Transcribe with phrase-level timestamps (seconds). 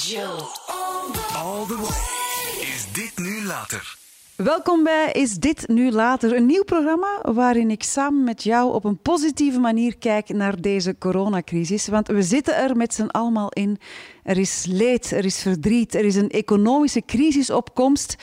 [0.00, 2.62] All the way.
[2.62, 3.98] Is dit nu later?
[4.36, 8.84] Welkom bij Is Dit Nu Later, een nieuw programma waarin ik samen met jou op
[8.84, 11.88] een positieve manier kijk naar deze coronacrisis.
[11.88, 13.78] Want we zitten er met z'n allemaal in.
[14.22, 18.16] Er is leed, er is verdriet, er is een economische crisis op komst.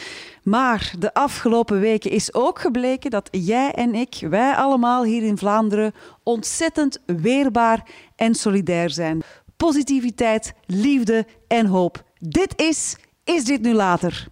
[0.43, 5.37] Maar de afgelopen weken is ook gebleken dat jij en ik, wij allemaal hier in
[5.37, 9.21] Vlaanderen, ontzettend weerbaar en solidair zijn.
[9.57, 12.03] Positiviteit, liefde en hoop.
[12.19, 14.27] Dit is Is Dit Nu Later?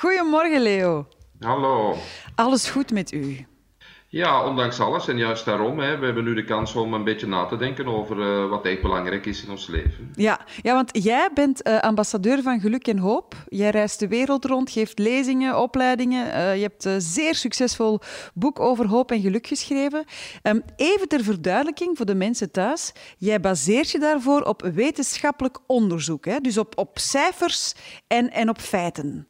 [0.00, 1.08] Goedemorgen, Leo.
[1.40, 1.96] Hallo.
[2.34, 3.46] Alles goed met u?
[4.16, 5.78] Ja, ondanks alles en juist daarom.
[5.78, 8.64] Hè, we hebben nu de kans om een beetje na te denken over uh, wat
[8.64, 10.12] echt belangrijk is in ons leven.
[10.14, 13.34] Ja, ja want jij bent uh, ambassadeur van Geluk en Hoop.
[13.48, 16.26] Jij reist de wereld rond, geeft lezingen, opleidingen.
[16.26, 18.00] Uh, je hebt een zeer succesvol
[18.34, 20.04] boek over hoop en geluk geschreven.
[20.42, 22.92] Um, even ter verduidelijking voor de mensen thuis.
[23.18, 26.24] Jij baseert je daarvoor op wetenschappelijk onderzoek.
[26.24, 26.40] Hè?
[26.40, 27.74] Dus op, op cijfers
[28.06, 29.26] en, en op feiten.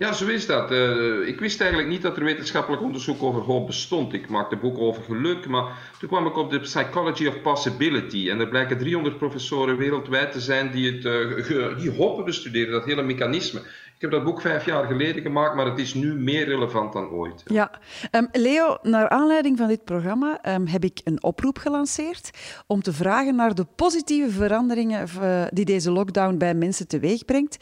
[0.00, 0.72] Ja, zo is dat.
[0.72, 4.12] Uh, ik wist eigenlijk niet dat er wetenschappelijk onderzoek over hoop bestond.
[4.12, 8.30] Ik maakte boek over geluk, maar toen kwam ik op de Psychology of Possibility.
[8.30, 12.84] En er blijken 300 professoren wereldwijd te zijn die, het, uh, die hoop bestuderen, dat
[12.84, 13.62] hele mechanisme.
[14.00, 17.10] Ik heb dat boek vijf jaar geleden gemaakt, maar het is nu meer relevant dan
[17.10, 17.42] ooit.
[17.44, 17.70] Ja,
[18.10, 22.30] um, Leo, naar aanleiding van dit programma um, heb ik een oproep gelanceerd
[22.66, 27.56] om te vragen naar de positieve veranderingen uh, die deze lockdown bij mensen teweeg brengt.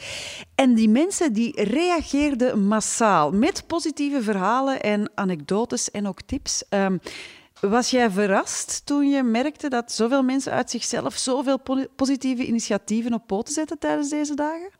[0.55, 6.65] En die mensen die reageerden massaal met positieve verhalen en anekdotes en ook tips.
[6.71, 7.01] Um,
[7.61, 11.61] was jij verrast toen je merkte dat zoveel mensen uit zichzelf zoveel
[11.97, 14.71] positieve initiatieven op poten zetten tijdens deze dagen?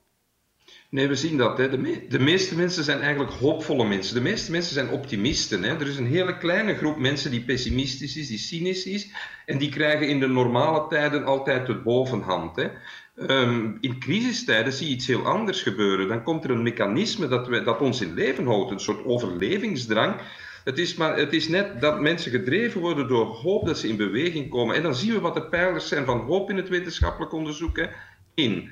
[0.91, 1.59] Nee, we zien dat.
[1.59, 1.69] Hè.
[1.69, 4.15] De, de, meeste mensen zijn eigenlijk hoopvolle mensen.
[4.15, 5.63] De meeste mensen zijn optimisten.
[5.63, 5.75] Hè.
[5.75, 9.11] Er is een hele kleine groep mensen die pessimistisch is, die cynisch is.
[9.47, 12.57] En die krijgen in de normale tijden altijd de bovenhand.
[12.57, 12.69] Hè.
[13.17, 16.09] Um, in crisistijden zie je iets heel anders gebeuren.
[16.09, 20.15] Dan komt er een mechanisme dat, dat ons in leven houdt, een soort overlevingsdrang.
[20.65, 23.97] Het is, maar, het is net dat mensen gedreven worden door hoop dat ze in
[23.97, 24.77] beweging komen.
[24.77, 27.77] En dan zien we wat de pijlers zijn van hoop in het wetenschappelijk onderzoek.
[27.77, 27.87] Hè.
[28.35, 28.71] In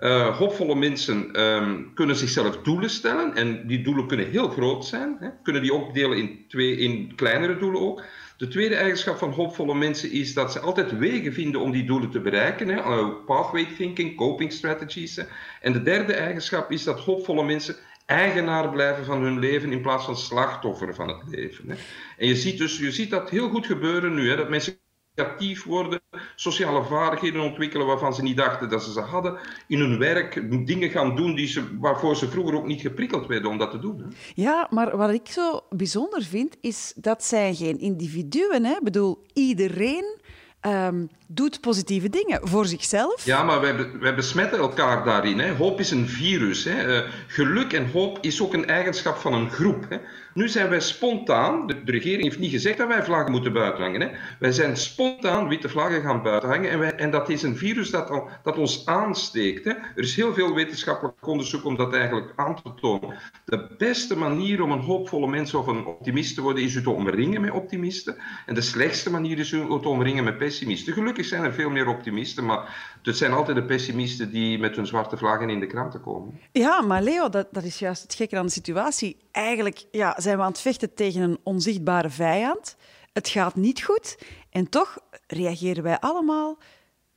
[0.00, 5.16] uh, mensen um, kunnen zichzelf doelen stellen en die doelen kunnen heel groot zijn.
[5.20, 5.28] Hè.
[5.42, 8.02] Kunnen die ook delen in, twee, in kleinere doelen ook.
[8.36, 12.10] De tweede eigenschap van hoopvolle mensen is dat ze altijd wegen vinden om die doelen
[12.10, 12.68] te bereiken.
[12.68, 12.76] Hè.
[12.76, 15.20] Uh, pathway thinking, coping strategies.
[15.60, 17.76] En de derde eigenschap is dat hoopvolle mensen
[18.06, 21.68] eigenaar blijven van hun leven in plaats van slachtoffer van het leven.
[21.68, 21.76] Hè.
[22.18, 24.78] En je ziet, dus, je ziet dat heel goed gebeuren nu, hè, dat mensen
[25.16, 26.00] creatief worden,
[26.36, 30.90] sociale vaardigheden ontwikkelen waarvan ze niet dachten dat ze ze hadden, in hun werk dingen
[30.90, 33.98] gaan doen die ze, waarvoor ze vroeger ook niet geprikkeld werden om dat te doen.
[33.98, 34.04] Hè?
[34.34, 38.64] Ja, maar wat ik zo bijzonder vind, is dat zij geen individuen.
[38.64, 38.72] Hè?
[38.72, 40.20] Ik bedoel, iedereen
[40.66, 43.24] um, doet positieve dingen voor zichzelf.
[43.24, 45.38] Ja, maar wij, wij besmetten elkaar daarin.
[45.38, 45.54] Hè.
[45.54, 46.64] Hoop is een virus.
[46.64, 47.04] Hè.
[47.04, 49.86] Uh, geluk en hoop is ook een eigenschap van een groep.
[49.88, 49.98] Hè.
[50.36, 54.00] Nu zijn wij spontaan, de, regering heeft niet gezegd dat wij vlaggen moeten buitenhangen.
[54.00, 54.08] Hè.
[54.38, 58.22] Wij zijn spontaan witte vlaggen gaan buitenhangen en, wij, en dat is een virus dat,
[58.42, 59.66] dat ons aansteekt.
[59.66, 63.14] Er is heel veel wetenschappelijk onderzoek om dat eigenlijk aan te tonen.
[63.44, 66.90] De beste manier om een hoopvolle mens of een optimist te worden is u te
[66.90, 68.16] omringen met optimisten.
[68.46, 70.92] En de slechtste manier is u te omringen met pessimisten.
[70.92, 74.86] Gelukkig zijn er veel meer optimisten, maar het zijn altijd de pessimisten die met hun
[74.86, 76.40] zwarte vlaggen in de kranten komen.
[76.52, 79.16] Ja, maar Leo, dat, dat is juist het gekke aan de situatie.
[79.30, 82.76] Eigenlijk ja, zijn we aan het vechten tegen een onzichtbare vijand.
[83.12, 84.18] Het gaat niet goed
[84.50, 86.58] en toch reageren wij allemaal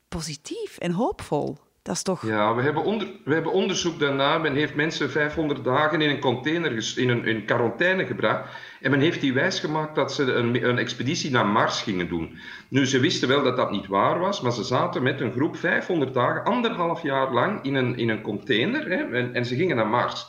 [0.07, 1.57] positief en hoopvol.
[1.89, 2.25] Dat is toch...
[2.25, 4.37] Ja, we hebben, onder, we hebben onderzoek daarna.
[4.37, 8.49] Men heeft mensen 500 dagen in een container, in een in quarantaine gebracht.
[8.81, 12.37] En men heeft die wijsgemaakt dat ze een, een, expeditie naar Mars gingen doen.
[12.67, 15.57] Nu, ze wisten wel dat dat niet waar was, maar ze zaten met een groep
[15.57, 18.89] 500 dagen, anderhalf jaar lang, in een, in een container.
[18.89, 20.27] Hè, en, en ze gingen naar Mars.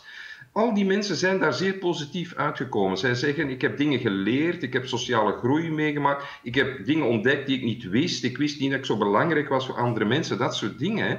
[0.52, 2.98] Al die mensen zijn daar zeer positief uitgekomen.
[2.98, 7.46] Zij zeggen: Ik heb dingen geleerd, ik heb sociale groei meegemaakt, ik heb dingen ontdekt
[7.46, 8.24] die ik niet wist.
[8.24, 11.18] Ik wist niet dat ik zo belangrijk was voor andere mensen, dat soort dingen.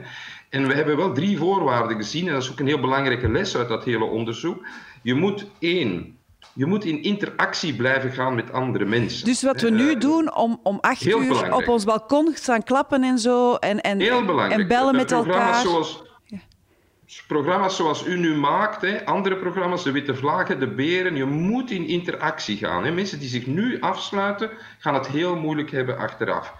[0.50, 3.57] En we hebben wel drie voorwaarden gezien, en dat is ook een heel belangrijke les
[3.57, 4.66] uit dat hele onderzoek.
[5.01, 6.19] Je moet één.
[6.54, 9.25] Je moet in interactie blijven gaan met andere mensen.
[9.25, 11.56] Dus wat we nu doen om, om acht uur belangrijk.
[11.56, 15.62] op ons balkon staan klappen en zo en, en, en bellen met elkaar.
[15.62, 16.04] Zoals,
[17.19, 21.72] programma's zoals u nu maakt, hè, andere programma's, de Witte Vlagen, de Beren, je moet
[21.72, 22.84] in interactie gaan.
[22.84, 22.92] Hè.
[22.92, 24.50] Mensen die zich nu afsluiten,
[24.80, 26.54] gaan het heel moeilijk hebben achteraf.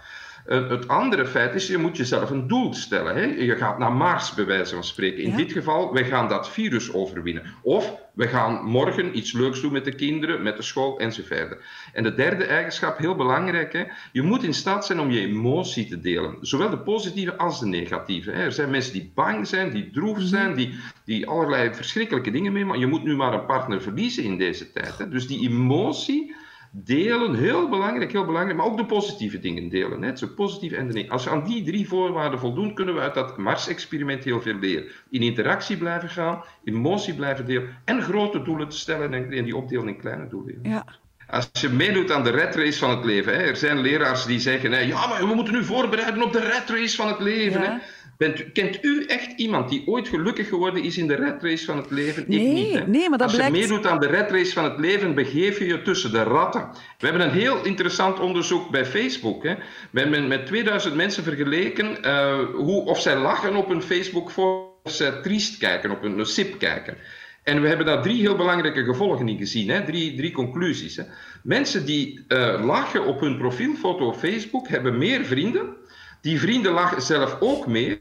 [0.46, 3.14] Uh, het andere feit is, je moet jezelf een doel stellen.
[3.16, 3.24] Hè?
[3.24, 5.22] Je gaat naar Mars, bij wijze van spreken.
[5.22, 5.36] In Ja.
[5.36, 7.42] dit geval, wij gaan dat virus overwinnen.
[7.62, 11.56] Of we gaan morgen iets leuks doen met de kinderen, met de school enzovoort.
[11.92, 13.82] En de derde eigenschap, heel belangrijk, hè?
[14.12, 16.36] je moet in staat zijn om je emotie te delen.
[16.40, 18.30] Zowel de positieve als de negatieve.
[18.30, 18.42] Hè?
[18.44, 20.74] Er zijn mensen die bang zijn, die droef zijn, die,
[21.04, 22.80] die allerlei verschrikkelijke dingen meemaken.
[22.80, 24.98] Je moet nu maar een partner verliezen in deze tijd.
[24.98, 25.08] Hè?
[25.08, 26.34] Dus die emotie
[26.74, 30.02] delen, heel belangrijk, heel belangrijk, maar ook de positieve dingen delen.
[30.02, 30.16] Hè?
[30.16, 31.12] Zo positief en de negatieve.
[31.12, 34.86] Als we aan die drie voorwaarden voldoen, kunnen we uit dat Mars-experiment heel veel leren.
[35.10, 39.56] In interactie blijven gaan, emotie blijven delen en grote doelen te stellen en en die
[39.56, 40.58] opdelen in kleine doelen.
[40.62, 40.84] Ja.
[41.26, 44.40] Als je meedoet aan de red race van het leven, hè, er zijn leraars die
[44.40, 47.60] zeggen, hè, ja, maar we moeten nu voorbereiden op de red race van het leven.
[47.60, 47.70] Ja.
[47.70, 47.78] Hè.
[48.18, 51.76] Bent kent u echt iemand die ooit gelukkig geworden is in de red race van
[51.76, 52.24] het leven?
[52.28, 52.72] Nee, Ik niet.
[52.78, 52.86] Hè.
[52.86, 55.58] nee, maar dat Als blijkt- je meedoet aan de red race van het leven, begeef
[55.58, 56.68] je je tussen de ratten.
[56.98, 59.42] We hebben een heel interessant onderzoek bij Facebook.
[59.44, 59.54] Hè.
[59.90, 64.92] We hebben met 2000 mensen vergeleken eh, hoe, of zij lachen op een Facebook-foto of
[64.92, 66.96] zij triest kijken, op een, een sip kijken.
[67.42, 69.84] En we hebben daar drie heel belangrijke gevolgen in gezien, hè?
[69.84, 70.96] Drie, drie conclusies.
[70.96, 71.02] Hè?
[71.42, 75.76] Mensen die eh, lachen op hun profielfoto op Facebook hebben meer vrienden.
[76.22, 78.00] Die vrienden lachen zelf ook meer.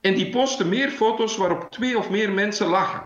[0.00, 3.02] En die posten meer foto's waarop twee of meer mensen lachen.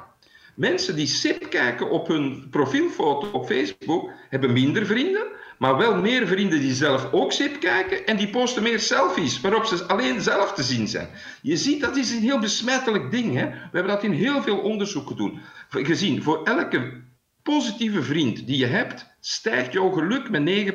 [0.54, 5.26] Mensen die sip kijken op hun profielfoto op Facebook hebben minder vrienden,
[5.58, 9.64] maar wel meer vrienden die zelf ook sip kijken en die posten meer selfies waarop
[9.64, 11.08] ze alleen zelf te zien zijn.
[11.42, 13.34] Je ziet dat is een heel besmettelijk ding.
[13.34, 13.46] Hè?
[13.46, 16.22] We hebben dat in heel veel onderzoeken doen, gezien.
[16.22, 17.00] Voor elke
[17.42, 20.72] positieve vriend die je hebt, stijgt jouw geluk met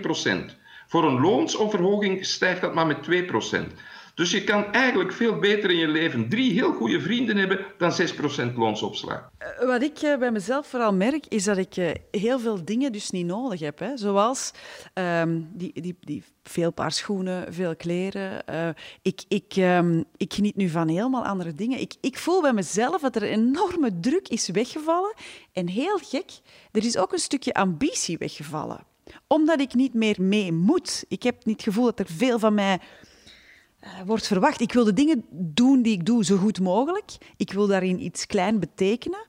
[0.51, 0.65] 9%.
[0.87, 3.73] Voor een loonsoverhoging stijgt dat maar met 2%.
[4.17, 7.91] Dus je kan eigenlijk veel beter in je leven drie heel goede vrienden hebben dan
[8.51, 9.29] 6% loonsopslag.
[9.59, 13.09] Wat ik eh, bij mezelf vooral merk, is dat ik eh, heel veel dingen dus
[13.09, 13.79] niet nodig heb.
[13.79, 13.97] Hè.
[13.97, 14.51] Zoals
[14.93, 18.45] ehm, die, die, die veel paar schoenen, veel kleren.
[18.45, 18.69] Eh,
[19.01, 21.79] ik, ik, ehm, ik geniet nu van helemaal andere dingen.
[21.79, 25.13] Ik, ik voel bij mezelf dat er een enorme druk is weggevallen.
[25.53, 26.31] En heel gek,
[26.71, 28.95] er is ook een stukje ambitie weggevallen.
[29.27, 31.05] Omdat ik niet meer mee moet.
[31.07, 32.79] Ik heb niet het gevoel dat er veel van mij
[33.79, 34.61] eh, wordt verwacht.
[34.61, 37.11] Ik wil de dingen doen die ik doe zo goed mogelijk.
[37.37, 39.25] Ik wil daarin iets klein betekenen.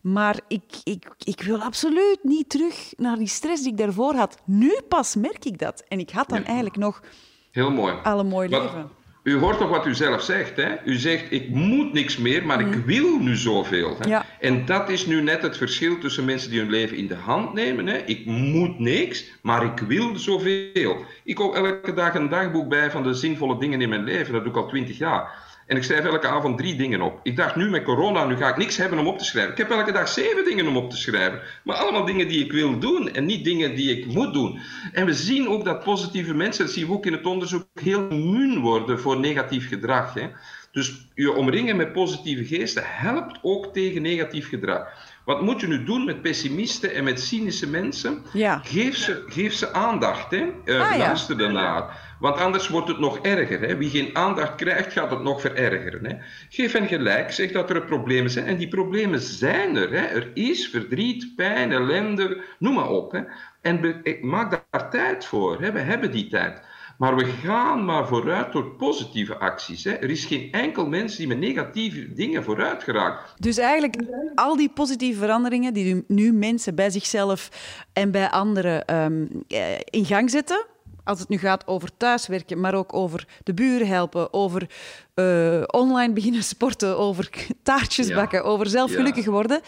[0.00, 4.36] Maar ik, ik, ik wil absoluut niet terug naar die stress die ik daarvoor had.
[4.44, 5.84] Nu pas merk ik dat.
[5.88, 6.44] En ik had dan Ja.
[6.44, 7.02] eigenlijk nog
[7.50, 7.94] Heel mooi.
[8.02, 8.90] al een mooi Wat- leven.
[9.30, 10.68] U hoort toch wat u zelf zegt, hè?
[10.84, 13.96] U zegt, ik moet niks meer, maar ik wil nu zoveel.
[13.98, 14.08] Hè?
[14.08, 14.26] Ja.
[14.40, 17.52] En dat is nu net het verschil tussen mensen die hun leven in de hand
[17.52, 17.86] nemen.
[17.86, 17.96] Hè?
[17.96, 21.04] Ik moet niks, maar ik wil zoveel.
[21.24, 24.32] Ik hou elke dag een dagboek bij van de zinvolle dingen in mijn leven.
[24.32, 25.49] Dat doe ik al twintig jaar.
[25.70, 27.20] En ik schrijf elke avond drie dingen op.
[27.22, 29.52] Ik dacht, nu met corona, nu ga ik niks hebben om op te schrijven.
[29.52, 31.40] Ik heb elke dag zeven dingen om op te schrijven.
[31.64, 34.58] Maar allemaal dingen die ik wil doen en niet dingen die ik moet doen.
[34.92, 38.08] En we zien ook dat positieve mensen, dat zien we ook in het onderzoek, heel
[38.08, 40.14] immuun worden voor negatief gedrag.
[40.14, 40.28] Hè.
[40.72, 44.82] Dus je omringen met positieve geesten helpt ook tegen negatief gedrag.
[45.24, 48.22] Wat moet je nu doen met pessimisten en met cynische mensen?
[48.32, 48.60] Ja.
[48.64, 50.30] Geef ze, geef ze aandacht.
[50.30, 50.46] Hè?
[50.64, 50.98] Eh, Ah.
[50.98, 52.08] Luister ernaar.
[52.20, 53.60] Want anders wordt het nog erger.
[53.60, 53.76] Hè?
[53.76, 56.06] Wie geen aandacht krijgt, gaat het nog verergeren.
[56.06, 56.14] Hè?
[56.48, 58.46] Geef hen gelijk, zeg dat er problemen zijn.
[58.46, 59.90] En die problemen zijn er.
[59.90, 60.06] Hè?
[60.06, 63.12] Er is verdriet, pijn, ellende, noem maar op.
[63.12, 63.20] Hè?
[63.60, 65.60] En ik maak daar tijd voor.
[65.60, 65.72] Hè?
[65.72, 66.60] We hebben die tijd.
[66.98, 69.84] Maar we gaan maar vooruit door positieve acties.
[69.84, 69.90] Hè?
[69.90, 73.34] Er is geen enkel mens die met negatieve dingen vooruit geraakt.
[73.38, 73.94] Dus eigenlijk
[74.34, 77.48] al die positieve veranderingen die nu- nu mensen bij zichzelf
[77.92, 80.66] en bij anderen ehm, eh, in gang zetten.
[81.10, 84.66] Als het nu gaat over thuiswerken, maar ook over de buren helpen, over
[85.14, 87.28] eh, online beginnen sporten, over
[87.62, 88.14] taartjes Ja.
[88.14, 88.96] bakken, over zelf Ja.
[88.96, 89.60] gelukkig worden.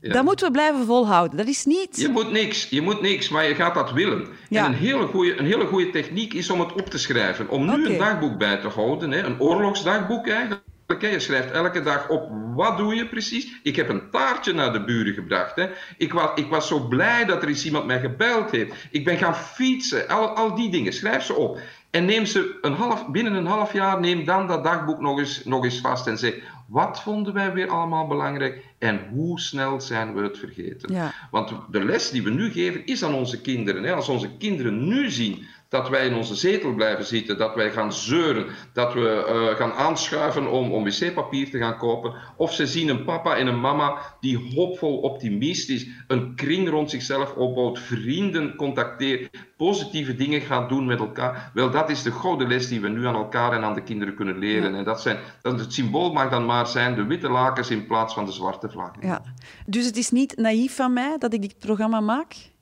[0.00, 0.12] Ja.
[0.12, 1.36] Dat moeten we blijven volhouden.
[1.36, 2.00] Dat is niet.
[2.00, 4.26] Je moet niks, je moet niks, maar je gaat dat willen.
[4.48, 4.64] Ja.
[4.64, 7.48] En een hele, goede, een hele goede techniek is om het op te schrijven.
[7.48, 10.62] Om nu een dagboek bij te houden, hè, een oorlogsdagboek eigenlijk.
[10.86, 13.60] Je schrijft elke dag op wat doe je precies.
[13.62, 15.56] Ik heb een taartje naar de buren gebracht.
[15.56, 15.68] Hè.
[15.96, 18.74] Ik, was, ik was zo blij dat er eens iemand mij gebeld heeft.
[18.90, 20.08] Ik ben gaan fietsen.
[20.08, 21.58] Al, al die dingen, schrijf ze op.
[21.90, 25.44] En neem ze een half, binnen een half jaar, neem dan dat dagboek nog eens,
[25.44, 26.34] nog eens vast en zeg:
[26.66, 30.94] wat vonden wij weer allemaal belangrijk en hoe snel zijn we het vergeten?
[30.94, 31.12] Ja.
[31.30, 33.82] Want de les die we nu geven is aan onze kinderen.
[33.82, 33.92] Hè?
[33.94, 37.92] Als onze kinderen nu zien dat wij in onze zetel blijven zitten, dat wij gaan
[37.92, 42.88] zeuren, dat we eh, gaan aanschuiven om, om wc-papier te gaan kopen, of ze zien
[42.88, 49.36] een papa en een mama die hoopvol optimistisch een kring rond zichzelf opbouwt, vrienden contacteert,
[49.56, 51.50] positieve dingen gaat doen met elkaar.
[51.54, 54.14] Wel, dat is de gouden les die we nu aan elkaar en aan de kinderen
[54.14, 54.74] kunnen leren.
[54.74, 58.14] En dat zijn, dat het symbool mag dan maar zijn de witte lakens in plaats
[58.14, 59.06] van de zwarte vlaggen.
[59.06, 59.22] Ja.
[59.66, 62.54] Dus het is niet naïef van mij dat ik dit programma maak?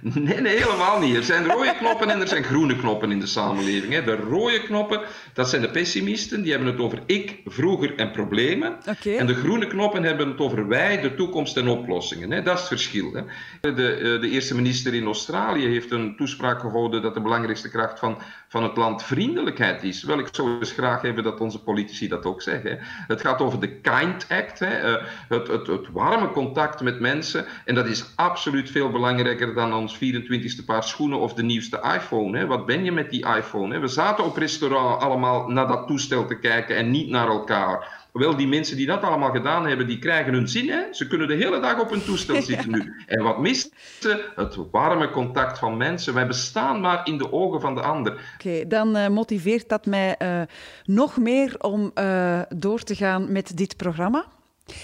[0.00, 1.16] Nee, nee, helemaal niet.
[1.16, 4.04] Er zijn rode knoppen en er zijn groene knoppen in de samenleving.
[4.04, 5.00] De rode knoppen,
[5.32, 8.76] dat zijn de pessimisten, die hebben het over ik, vroeger en problemen.
[9.18, 12.44] En de groene knoppen hebben het over wij, de toekomst en oplossingen.
[12.44, 13.12] Dat is het verschil.
[13.60, 17.98] De, eh, de eerste minister in Australië heeft een toespraak gehouden dat de belangrijkste kracht
[17.98, 18.18] van,
[18.48, 20.02] van het land vriendelijkheid is.
[20.02, 22.78] Wel, ik zou eens graag hebben dat onze politici dat ook zeggen.
[23.06, 27.44] Het gaat over de Kind Act, het, het, het warme contact met mensen.
[27.64, 32.38] En dat is absoluut veel belangrijker dan ons 24ste paar schoenen of de nieuwste iPhone.
[32.38, 32.46] Hè.
[32.46, 33.74] Wat ben je met die iPhone?
[33.74, 33.80] Hè?
[33.80, 38.00] We zaten op restaurant allemaal naar dat toestel te kijken en niet naar elkaar.
[38.12, 40.68] Wel, die mensen die dat allemaal gedaan hebben, die krijgen hun zin.
[40.68, 40.80] Hè?
[40.90, 42.92] Ze kunnen de hele dag op hun toestel zitten nu.
[43.06, 44.30] En wat mist ze?
[44.34, 46.14] Het warme contact van mensen.
[46.14, 48.20] Wij bestaan maar in de ogen van de ander.
[48.34, 50.42] Oké, dan uh, motiveert dat mij uh,
[50.84, 54.24] nog meer om uh, door te gaan met dit programma.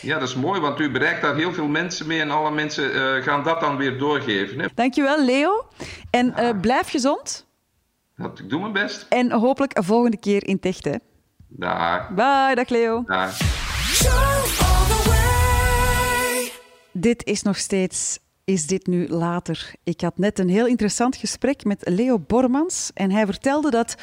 [0.01, 2.95] Ja, dat is mooi, want u bereikt daar heel veel mensen mee en alle mensen
[2.95, 4.59] uh, gaan dat dan weer doorgeven.
[4.59, 4.67] Hè?
[4.75, 5.69] Dankjewel, Leo.
[6.11, 7.47] En uh, blijf gezond.
[8.17, 9.07] Dat, ik doe mijn best.
[9.09, 10.95] En hopelijk een volgende keer in Techt, hè.
[11.49, 12.09] Dag.
[12.09, 13.03] Bye, dag Leo.
[13.07, 13.37] Dag.
[16.93, 18.19] Dit is nog steeds
[18.49, 19.73] is dit nu later?
[19.85, 23.95] Ik had net een heel interessant gesprek met Leo Bormans en hij vertelde dat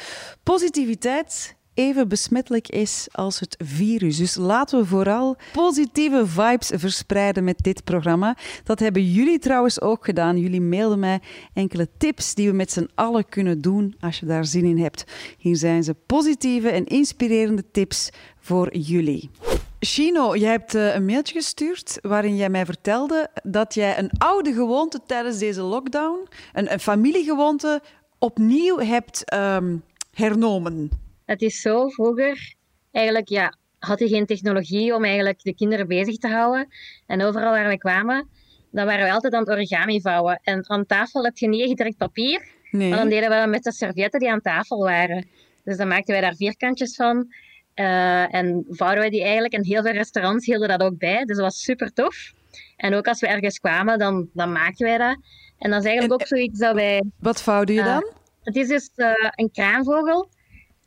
[0.42, 4.16] positiviteit even besmettelijk is als het virus.
[4.16, 8.36] Dus laten we vooral positieve vibes verspreiden met dit programma.
[8.64, 10.38] Dat hebben jullie trouwens ook gedaan.
[10.38, 11.20] Jullie mailden mij
[11.54, 15.04] enkele tips die we met z'n allen kunnen doen als je daar zin in hebt.
[15.38, 19.30] Hier zijn ze positieve en inspirerende tips voor jullie.
[19.78, 24.52] Chino, jij hebt eh, een mailtje gestuurd waarin jij mij vertelde dat jij een oude
[24.52, 27.82] gewoonte tijdens deze lockdown, een, familiegewoonte,
[28.18, 30.90] opnieuw hebt um, hernomen.
[31.26, 32.54] Het is zo, vroeger
[32.92, 36.68] eigenlijk, ja, had je geen technologie om eigenlijk de kinderen bezig te houden.
[37.06, 38.28] En overal waar we kwamen,
[38.70, 40.40] dan waren we altijd aan het origami vouwen.
[40.42, 42.88] En aan tafel heb je niet gedrukt papier, nee.
[42.88, 45.26] maar dan deden we dat met de servietten die aan tafel waren.
[45.64, 47.34] Dus dan maakten wij daar vierkantjes van.
[47.74, 49.52] Uh, en vouwden wij die eigenlijk.
[49.52, 51.24] En heel veel restaurants hielden dat ook bij.
[51.24, 52.32] Dus dat was super tof.
[52.76, 55.16] En ook als we ergens kwamen, dan, dan maakten wij dat.
[55.58, 57.02] En dat is eigenlijk en, ook zoiets dat wij...
[57.18, 58.02] Wat vouwde je dan?
[58.02, 60.28] Uh, het is dus uh, een kraanvogel.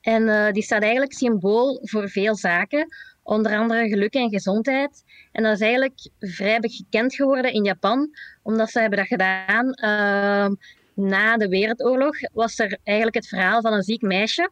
[0.09, 2.87] En uh, die staat eigenlijk symbool voor veel zaken,
[3.23, 5.03] onder andere geluk en gezondheid.
[5.31, 8.09] En dat is eigenlijk vrij gekend geworden in Japan,
[8.43, 9.65] omdat ze hebben dat gedaan.
[9.65, 10.55] Uh,
[10.93, 14.51] na de Wereldoorlog was er eigenlijk het verhaal van een ziek meisje.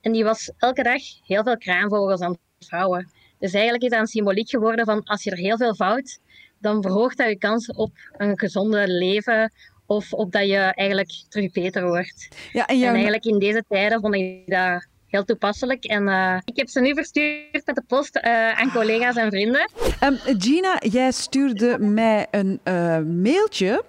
[0.00, 3.10] En die was elke dag heel veel kraanvogels aan het vouwen.
[3.38, 6.18] Dus eigenlijk is dat een symboliek geworden van als je er heel veel vouwt,
[6.58, 9.52] dan verhoogt dat je kans op een gezonde leven
[9.86, 12.28] of op dat je eigenlijk terug beter wordt.
[12.52, 15.84] Ja, en, en eigenlijk in deze tijden vond ik dat heel toepasselijk.
[15.84, 19.70] En uh, ik heb ze nu verstuurd met de post uh, aan collega's en vrienden.
[20.04, 23.84] Um, Gina, jij stuurde mij een uh, mailtje,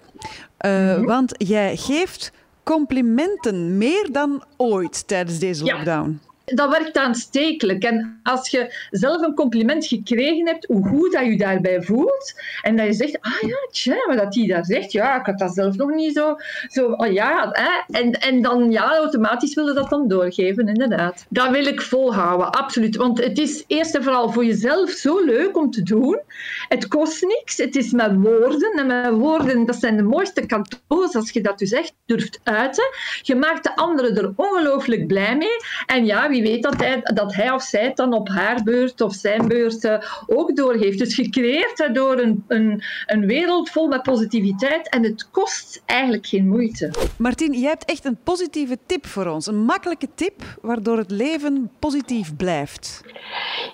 [0.58, 1.06] mm -hmm.
[1.06, 6.20] want jij geeft complimenten meer dan ooit tijdens deze lockdown.
[6.22, 6.32] Ja.
[6.44, 7.84] Dat werkt aanstekelijk.
[7.84, 12.76] En als je zelf een compliment gekregen hebt, hoe goed dat je daarbij voelt, en
[12.76, 15.54] dat je zegt, ah ja, tja, maar dat die dat zegt, ja, ik had dat
[15.54, 16.36] zelf nog niet zo,
[16.68, 17.98] zo oh ja, hè?
[17.98, 21.26] En, en dan, ja, automatisch willen dat dan doorgeven, inderdaad.
[21.28, 22.96] Dat wil ik volhouden, absoluut.
[22.96, 26.20] Want het is eerst en vooral voor jezelf zo leuk om te doen.
[26.68, 28.72] Het kost niks, het is met woorden.
[28.72, 32.84] En met woorden, dat zijn de mooiste cadeaus als je dat dus echt durft uiten.
[33.22, 35.56] Je maakt de anderen er ongelooflijk blij mee.
[35.86, 39.00] En ja, wie weet dat hij, dat hij of zij het dan op haar beurt
[39.00, 40.98] of zijn beurt uh, ook doorgeeft.
[40.98, 46.26] Dus je creëert daardoor een, een, een wereld vol met positiviteit en het kost eigenlijk
[46.26, 46.90] geen moeite.
[47.18, 49.46] Martien, jij hebt echt een positieve tip voor ons.
[49.46, 53.02] Een makkelijke tip waardoor het leven positief blijft.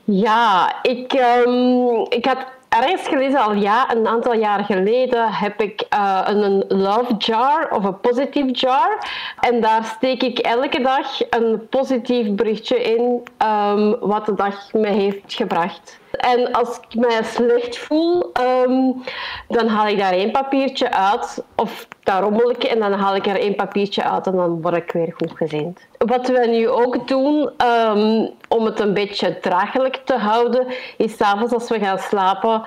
[0.05, 1.12] Ja, ik,
[1.47, 6.65] um, ik had ergens gelezen al ja, een aantal jaar geleden heb ik uh, een
[6.69, 8.99] love jar of een positive jar.
[9.41, 14.89] En daar steek ik elke dag een positief berichtje in um, wat de dag me
[14.89, 15.99] heeft gebracht.
[16.11, 18.33] En als ik mij slecht voel,
[18.67, 19.02] um,
[19.49, 21.43] dan haal ik daar één papiertje uit.
[21.55, 24.76] Of daar rommel ik en dan haal ik er één papiertje uit en dan word
[24.76, 25.81] ik weer goed gezind.
[25.99, 31.52] Wat we nu ook doen, um, om het een beetje draaglijk te houden, is s'avonds
[31.52, 32.62] als we gaan slapen,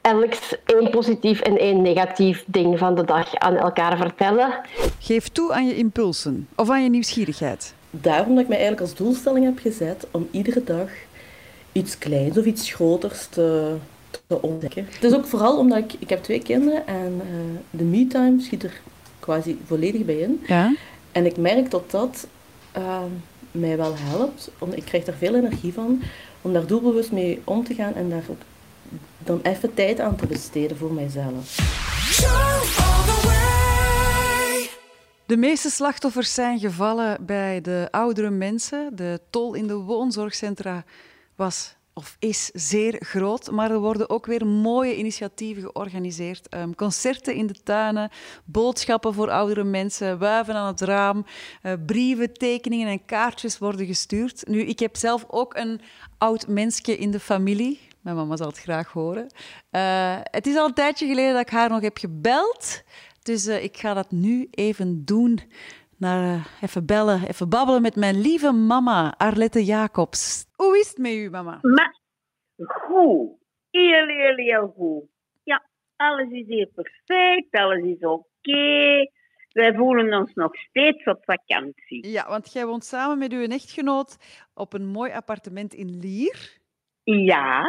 [0.00, 0.32] elk
[0.66, 4.54] één positief en één negatief ding van de dag aan elkaar vertellen.
[4.98, 7.74] Geef toe aan je impulsen of aan je nieuwsgierigheid.
[7.90, 10.88] Daarom dat ik mij eigenlijk als doelstelling heb gezet om iedere dag
[11.72, 13.76] iets kleins of iets groters te,
[14.26, 14.86] te ontdekken.
[14.90, 18.62] Het is ook vooral omdat ik, ik heb twee kinderen en uh, de me-time schiet
[18.62, 18.80] er
[19.20, 20.42] quasi volledig bij in.
[20.46, 20.74] Ja?
[21.12, 22.26] En ik merk dat dat
[22.76, 22.98] uh,
[23.50, 24.50] mij wel helpt.
[24.58, 26.02] Omdat ik krijg er veel energie van
[26.42, 28.40] om daar doelbewust mee om te gaan en daar ook
[29.18, 31.56] dan even tijd aan te besteden voor mijzelf.
[35.26, 38.96] De meeste slachtoffers zijn gevallen bij de oudere mensen.
[38.96, 40.84] De tol in de woonzorgcentra
[41.42, 46.48] was of is zeer groot, maar er worden ook weer mooie initiatieven georganiseerd.
[46.48, 48.10] Ehm, concerten in de tuinen,
[48.44, 51.24] boodschappen voor oudere mensen, wuiven aan het raam,
[51.62, 54.46] uh, brieven, tekeningen en kaartjes worden gestuurd.
[54.46, 55.80] Nu, ik heb zelf ook een
[56.18, 57.80] oud mensje in de familie.
[58.00, 59.32] Mijn mama zal het graag horen.
[59.70, 62.82] Uh, het is al een tijdje geleden dat ik haar nog heb gebeld.
[63.22, 65.40] Dus uh, ik ga dat nu even doen.
[66.02, 70.46] Naar, even bellen, even babbelen met mijn lieve mama, Arlette Jacobs.
[70.56, 71.58] Hoe is het met u, mama?
[71.60, 71.94] Maar
[72.56, 73.30] goed.
[73.70, 75.04] Heel, heel, heel goed.
[75.44, 75.66] Ja,
[75.96, 78.26] alles is hier perfect, alles is oké.
[78.40, 79.10] Okay.
[79.52, 82.08] Wij voelen ons nog steeds op vakantie.
[82.08, 84.16] Ja, want jij woont samen met uw echtgenoot
[84.54, 86.58] op een mooi appartement in Lier.
[87.04, 87.64] Ja,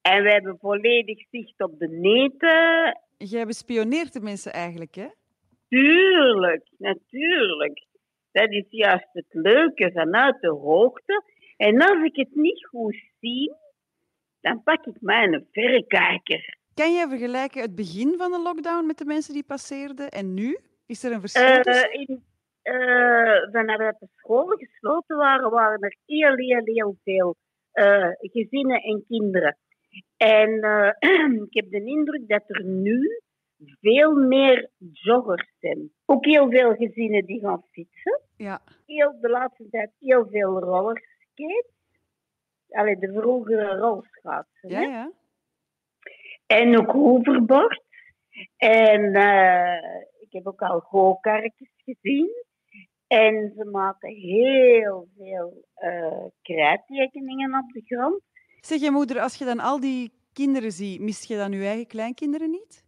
[0.00, 3.00] en we hebben volledig zicht op de neten.
[3.16, 5.06] Jij bespioneert de mensen eigenlijk, hè?
[5.68, 7.86] Tuurlijk, natuurlijk.
[8.32, 11.22] Dat is juist het leuke vanuit de hoogte.
[11.56, 13.52] En als ik het niet goed zie,
[14.40, 16.56] dan pak ik mijn verrekijker.
[16.74, 20.58] Kan jij vergelijken het begin van de lockdown met de mensen die passeerden en nu?
[20.86, 21.94] Is er een verschil tussen?
[21.94, 22.24] Uh, in,
[22.62, 27.36] uh, wanneer de scholen gesloten waren, waren er heel, heel, heel veel
[27.74, 29.58] uh, gezinnen en kinderen.
[30.16, 30.50] En
[31.48, 33.22] ik heb de indruk dat er nu
[33.80, 35.90] veel meer joggers zijn.
[36.04, 38.20] Ook heel veel gezinnen die gaan fietsen.
[38.36, 38.60] Ja.
[38.86, 41.76] Heel, de laatste tijd heel veel rollerskates.
[42.68, 44.68] Allee, de vroegere rolschaatsen.
[44.68, 45.12] Ja, ja.
[46.46, 47.82] En ook hoverboard.
[48.56, 52.44] En uh, ik heb ook al go-karretjes gezien.
[53.06, 58.22] En ze maken heel veel uh, krijttekeningen op de grond.
[58.60, 61.86] Zeg je moeder, als je dan al die kinderen ziet, mist je dan je eigen
[61.86, 62.86] kleinkinderen niet?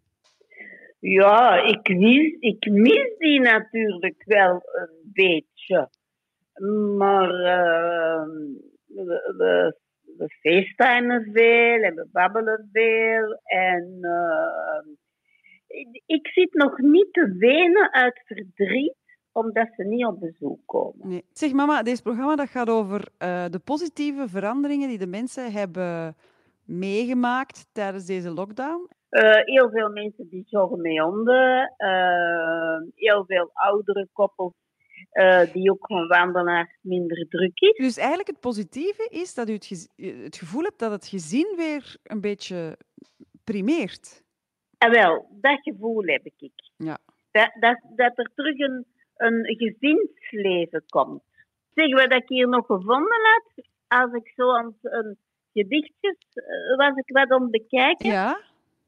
[1.01, 5.89] Ja, ik mis, ik mis die natuurlijk wel een beetje.
[6.97, 8.23] Maar uh,
[8.87, 9.77] we, we,
[10.17, 13.41] we facetimen veel en we babbelen veel.
[13.45, 14.95] En uh,
[16.07, 18.99] ik zit nog niet te wenen uit verdriet
[19.33, 21.09] omdat ze niet op bezoek komen.
[21.09, 21.25] Nee.
[21.33, 26.17] Zeg mama, deze programma dat gaat over uh, de positieve veranderingen die de mensen hebben
[26.65, 28.89] meegemaakt tijdens deze lockdown.
[29.11, 31.75] Uh, heel veel mensen die joggen met honden.
[31.79, 34.53] Uh, heel veel oudere koppels
[35.13, 37.77] uh, die ook gewoon het minder druk is.
[37.77, 41.55] Dus eigenlijk het positieve is dat u het, gez het gevoel hebt dat het gezin
[41.57, 42.77] weer een beetje
[43.45, 44.23] primeert.
[44.79, 46.53] En wel, dat gevoel heb ik.
[46.77, 46.99] Ja.
[47.31, 51.23] Dat, dat, dat er terug een, een gezinsleven komt.
[51.75, 55.19] Zeg, wat ik hier nog gevonden had, als ik zo aan een
[55.53, 56.17] gedichtjes
[56.77, 58.11] was ik wat om te kijken.
[58.11, 58.41] Ja.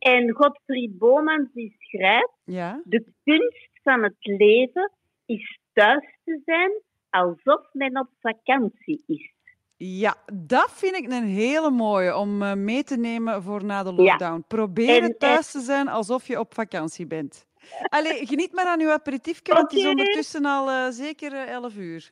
[0.03, 2.81] En Godfried Bomans die schrijft: ja.
[2.85, 4.93] De kunst van het leven
[5.27, 6.73] is thuis te zijn
[7.11, 9.31] alsof men op vakantie is.
[9.77, 14.35] Ja, dat vind ik een hele mooie om mee te nemen voor na de lockdown.
[14.35, 14.45] Ja.
[14.47, 17.47] Proberen en, thuis te zijn alsof je op vakantie bent.
[17.97, 22.11] Allee, geniet maar aan uw aperitiefje, want het is ondertussen al uh, zeker 11 uur.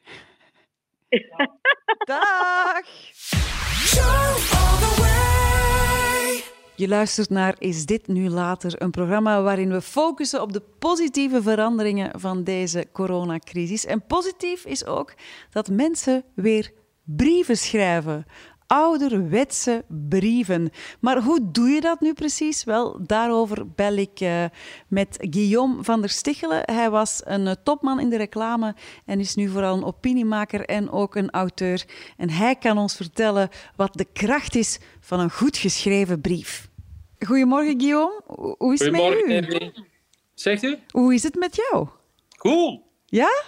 [2.05, 2.87] Dag!
[6.80, 8.82] Je luistert naar Is dit nu later?
[8.82, 13.86] Een programma waarin we focussen op de positieve veranderingen van deze coronacrisis.
[13.86, 15.14] En positief is ook
[15.50, 16.72] dat mensen weer
[17.04, 18.26] brieven schrijven.
[18.66, 20.70] Ouderwetse brieven.
[21.00, 22.64] Maar hoe doe je dat nu precies?
[22.64, 24.44] Wel, daarover bel ik uh,
[24.88, 26.62] met Guillaume van der Stichelen.
[26.64, 30.90] Hij was een uh, topman in de reclame en is nu vooral een opiniemaker en
[30.90, 31.84] ook een auteur.
[32.16, 36.69] En hij kan ons vertellen wat de kracht is van een goed geschreven brief.
[37.26, 38.22] Goedemorgen, Guillaume.
[38.59, 39.70] Hoe is het met u?
[40.35, 40.78] Zegt u?
[40.90, 41.88] Hoe is het met jou?
[42.37, 42.80] Goed.
[43.06, 43.42] Ja?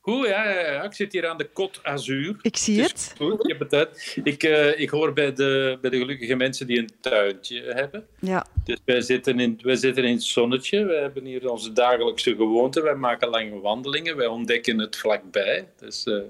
[0.00, 0.82] Goed, ja, ja.
[0.82, 2.36] Ik zit hier aan de Côte Azur.
[2.42, 3.14] Ik zie het.
[3.16, 4.16] Goed, ik heb het uit.
[4.24, 8.06] Ik, uh, ik hoor bij de, bij de gelukkige mensen die een tuintje hebben.
[8.20, 8.46] Ja.
[8.64, 10.84] Dus wij zitten, in, wij zitten in het zonnetje.
[10.84, 12.82] Wij hebben hier onze dagelijkse gewoonten.
[12.82, 14.16] Wij maken lange wandelingen.
[14.16, 15.68] Wij ontdekken het vlakbij.
[15.76, 16.22] Dus, uh,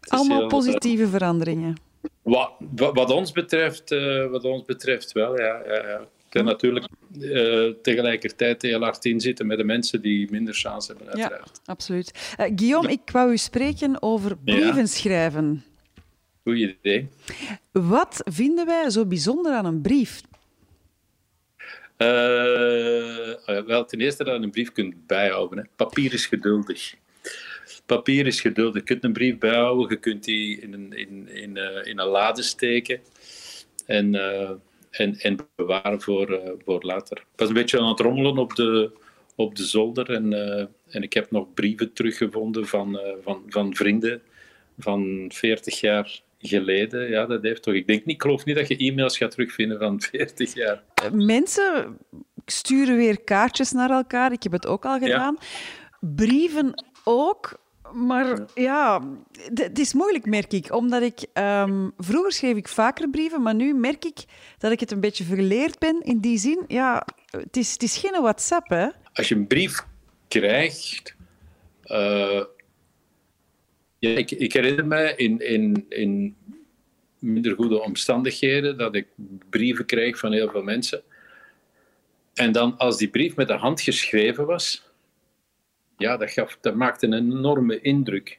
[0.00, 1.76] Allemaal heel, positieve veranderingen.
[2.22, 3.90] Wat, wat, ons betreft,
[4.30, 5.62] wat ons betreft wel, ja.
[5.66, 6.08] ja, ja.
[6.28, 11.60] En natuurlijk uh, tegelijkertijd heel hard inzitten met de mensen die minder chance hebben, uiteraard.
[11.64, 12.34] Ja, absoluut.
[12.40, 15.64] Uh, Guillaume, ik wou u spreken over brieven schrijven.
[16.42, 17.08] Goeie idee.
[17.72, 20.20] Wat vinden wij zo bijzonder aan een brief?
[21.98, 22.06] Uh,
[23.66, 25.58] wel, ten eerste dat je een brief kunt bijhouden.
[25.58, 25.64] Hè.
[25.76, 26.94] Papier is geduldig.
[27.86, 28.74] Papier is geduldig.
[28.74, 32.42] Je kunt een brief bijhouden, je kunt die in een, in, in, in een lade
[32.42, 33.00] steken.
[33.86, 34.14] En
[34.90, 37.16] en, en bewaren voor, uh, voor later.
[37.18, 38.90] Ik was een beetje aan het rommelen op de,
[39.34, 40.32] op de zolder en
[40.88, 44.22] En ik heb nog brieven teruggevonden van, eh, van, van vrienden
[44.78, 47.08] van 40 jaar geleden.
[47.08, 47.74] Ja, dat heeft toch.
[47.74, 50.82] Ik denk niet, ik geloof niet dat je e-mails gaat terugvinden van 40 jaar.
[51.12, 51.98] Mensen
[52.46, 54.32] sturen weer kaartjes naar elkaar.
[54.32, 55.38] Ik heb het ook al gedaan.
[56.00, 57.60] Brieven ook.
[57.92, 59.02] Maar ja,
[59.54, 60.74] het is moeilijk, merk ik.
[60.74, 61.26] Omdat ik...
[61.32, 64.24] ehm, vroeger schreef ik vaker brieven, maar nu merk ik
[64.58, 66.00] dat ik het een beetje verleerd ben.
[66.02, 68.88] In die zin, ja, het is, het is geen WhatsApp, hè.
[69.12, 69.86] Als je een brief
[70.28, 71.14] krijgt.
[71.82, 72.42] eh,
[73.98, 76.36] ja, ik, ik herinner me in, in, in
[77.18, 79.06] minder goede omstandigheden dat ik
[79.50, 81.02] brieven kreeg van heel veel mensen.
[82.34, 84.87] En dan als die brief met de hand geschreven was,
[85.98, 88.38] ja, dat, gaf, dat maakte een enorme indruk.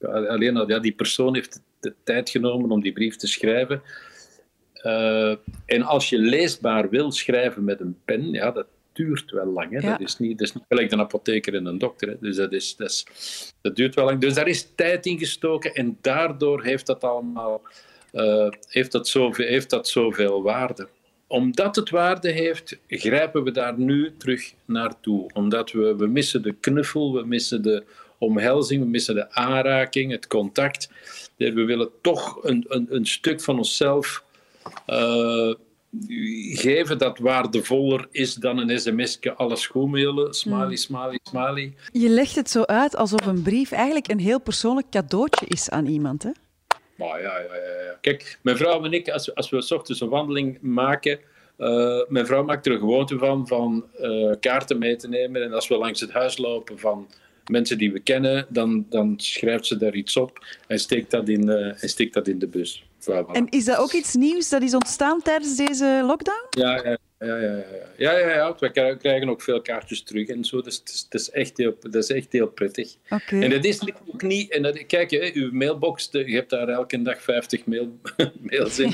[0.00, 3.82] Alleen al, ja, die persoon heeft de tijd genomen om die brief te schrijven.
[4.72, 5.34] Eh,
[5.66, 9.70] en als je leesbaar wil schrijven met een pen, ja, dat duurt wel lang.
[9.70, 9.78] Hè.
[9.78, 9.90] Ja.
[9.90, 12.08] Dat, is niet, dat is niet gelijk een apotheker en een dokter.
[12.08, 12.16] Hè.
[12.20, 13.06] Dus dat, is, dat, is,
[13.60, 14.20] dat duurt wel lang.
[14.20, 17.62] Dus daar is tijd in gestoken en daardoor heeft dat allemaal
[18.12, 20.88] eh, heeft dat zoveel, heeft dat zoveel waarde.
[21.30, 25.30] Omdat het waarde heeft, grijpen we daar nu terug naartoe.
[25.32, 27.84] Omdat we, we missen de knuffel, we missen de
[28.18, 30.90] omhelzing, we missen de aanraking, het contact.
[31.36, 34.24] We willen toch een, een, een stuk van onszelf
[34.86, 35.54] eh,
[36.52, 41.74] geven dat waardevoller is dan een sms'je, alles goed mailen, smiley, smiley, smiley.
[41.92, 45.86] Je legt het zo uit alsof een brief eigenlijk een heel persoonlijk cadeautje is aan
[45.86, 46.30] iemand, hè.
[47.00, 47.98] Maar ja, ja, ja.
[48.00, 51.18] Kijk, mijn vrouw en ik, als, als we s ochtends een wandeling maken,
[51.56, 55.42] eh, mijn vrouw maakt er een gewoonte van, van eh, kaarten mee te nemen.
[55.42, 57.08] En als we langs het huis lopen van
[57.46, 61.48] mensen die we kennen, dan, dan schrijft ze daar iets op en steekt dat in,
[61.48, 62.84] eh, en steekt dat in de bus.
[63.00, 63.32] Voilà.
[63.32, 66.46] En is dat ook iets nieuws dat is ontstaan tijdens deze lockdown?
[66.50, 67.64] Ja, ja, ja, ja,
[67.96, 68.18] ja.
[68.18, 68.56] ja, ja.
[68.58, 70.60] We kri- krijgen ook veel kaartjes terug en zo.
[70.60, 72.94] Dus het is, het is, echt, heel, dat is echt heel prettig.
[73.42, 73.80] En dat is
[74.12, 74.50] ook niet...
[74.50, 77.98] En dat, kijk, hè, uw mailbox, je hebt daar elke dag 50 mail,
[78.50, 78.92] mails in.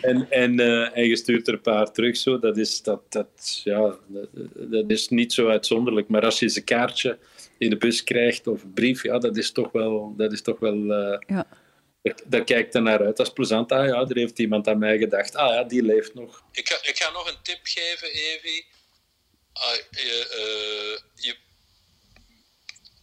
[0.00, 2.16] En, en, eh, en je stuurt er een paar terug.
[2.16, 2.38] Zo.
[2.38, 6.08] Dat, is, dat, dat, ja, dat, dat is niet zo uitzonderlijk.
[6.08, 7.18] Maar als je eens een kaartje
[7.58, 10.14] in de bus krijgt of een brief, ja, dat is toch wel...
[10.16, 11.46] Dat is toch wel eh, Ja.
[12.24, 13.16] Daar, kijkt er naar uit.
[13.16, 13.72] Dat is plezant.
[13.72, 15.34] Ah ja, er heeft iemand aan mij gedacht.
[15.34, 16.42] Ah ja, die leeft nog.
[16.52, 18.64] Ik ga, ik nog een tip geven, Evi.
[19.52, 21.36] Ah, eh, je,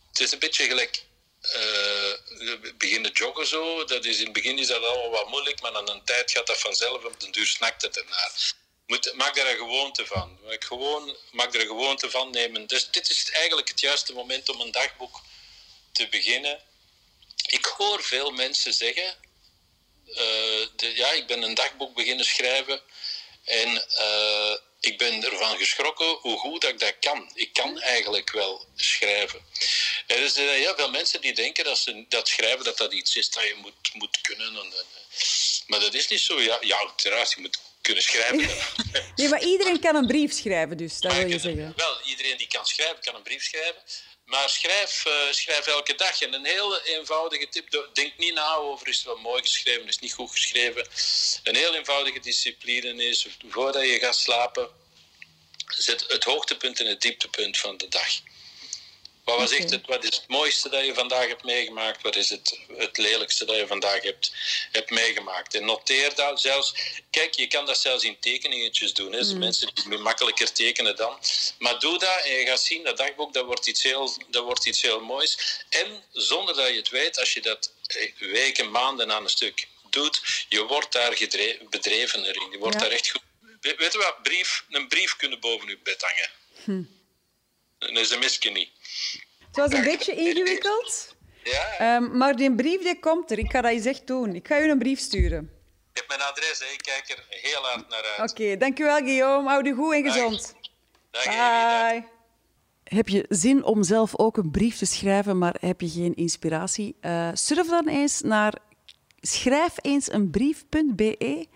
[0.10, 1.04] het is een beetje gelijk
[1.42, 3.84] eh, beginnen joggen zo.
[3.84, 6.48] Dat is, in het begin is dat allemaal wat moeilijk, maar aan een tijd gaat
[6.48, 7.04] dat vanzelf.
[7.04, 8.54] Op den duur snakt het ernaar.
[8.88, 10.40] Moet, maak daar een gewoonte van.
[10.44, 12.68] Maak, gewoon, maak er een gewoonte van nemen.
[12.68, 15.22] Dus dit is eigenlijk het juiste moment om een dagboek
[15.92, 16.60] te beginnen.
[17.48, 19.16] Ik hoor veel mensen zeggen:
[20.08, 22.82] eh, de- ja, ik ben een dagboek beginnen schrijven
[23.44, 27.32] en eh, ik ben ervan geschrokken hoe goed dat ik dat kan.
[27.34, 29.42] Ik kan eigenlijk wel schrijven.
[30.08, 33.30] Er eh, heel veel mensen die denken dat, ze, dat schrijven dat dat iets is
[33.30, 34.48] dat je moet, moet kunnen.
[34.48, 34.74] En,
[35.68, 36.42] maar dat is niet zo.
[36.42, 38.50] Ja, ja uiteraard, je moet kunnen schrijven.
[39.16, 41.74] Nee, maar iedereen kan een brief schrijven, dus dat wil je zeggen.
[41.76, 43.82] Wel, iedereen die kan schrijven, kan een brief schrijven.
[44.26, 46.22] Maar schrijf, eh, schrijf elke dag.
[46.22, 49.94] En een heel eenvoudige tip, denk niet na over is het wel mooi geschreven, is
[49.94, 50.88] het niet goed geschreven.
[51.44, 54.70] Een heel eenvoudige discipline is, voordat je gaat slapen,
[55.68, 58.10] zet het hoogtepunt en het dieptepunt van de dag.
[59.26, 62.02] Wat, was echt het, wat is het mooiste dat je vandaag hebt meegemaakt?
[62.02, 64.32] Wat is het, het lelijkste dat je vandaag hebt,
[64.72, 65.56] hebt meegemaakt?
[65.56, 66.74] En noteer dat zelfs.
[67.10, 69.12] Kijk, je kan dat zelfs in tekeningetjes doen.
[69.14, 69.24] Hè.
[69.24, 71.20] Zijn mensen die makkelijker tekenen dan.
[71.60, 74.66] Maar doe dat en je gaat zien, dat dagboek dat wordt, iets heel, dat wordt
[74.66, 75.38] iets heel moois.
[75.70, 79.68] En zonder dat je het weet, als je dat eh, weken, maanden aan een stuk
[79.90, 81.18] doet, je wordt daar
[81.70, 82.52] bedreven erin.
[82.52, 82.82] Je wordt Ja.
[82.82, 83.22] daar echt goed.
[83.62, 84.24] We- Weet je wat?
[84.24, 86.30] Brief, een brief kunnen boven je bed hangen.
[87.80, 88.70] Een sms'je niet.
[89.48, 93.40] Het was een beetje ingewikkeld, Ja, ehm, maar die brief die komt er.
[93.40, 94.36] Ik ga dat eens echt doen.
[94.36, 95.50] Ik ga u een brief sturen.
[95.94, 96.66] Je hebt mijn adres, hè.
[96.74, 98.32] ik kijk er heel hard naar uit.
[98.32, 99.50] Oké, dankjewel Guillaume.
[99.50, 100.56] Houd u goed en gezond.
[101.12, 101.92] Dag, Evi, dag.
[101.92, 102.04] Bye.
[102.84, 106.96] Heb je zin om zelf ook een brief te schrijven, maar heb je geen inspiratie?
[107.02, 108.54] Eh, surf dan eens naar
[109.22, 111.48] schrijfeenseenbrief.be,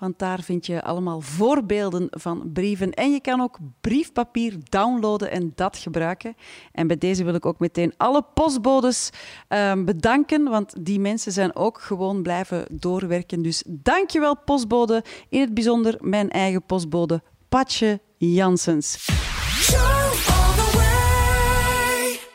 [0.00, 2.92] want daar vind je allemaal voorbeelden van brieven.
[2.92, 6.36] En je kan ook briefpapier downloaden en dat gebruiken.
[6.72, 9.10] En bij deze wil ik ook meteen alle postbodes
[9.48, 13.42] ehm, bedanken, want die mensen zijn ook gewoon blijven doorwerken.
[13.42, 19.08] Dus dankjewel postbode, in het bijzonder mijn eigen postbode Patje Janssens.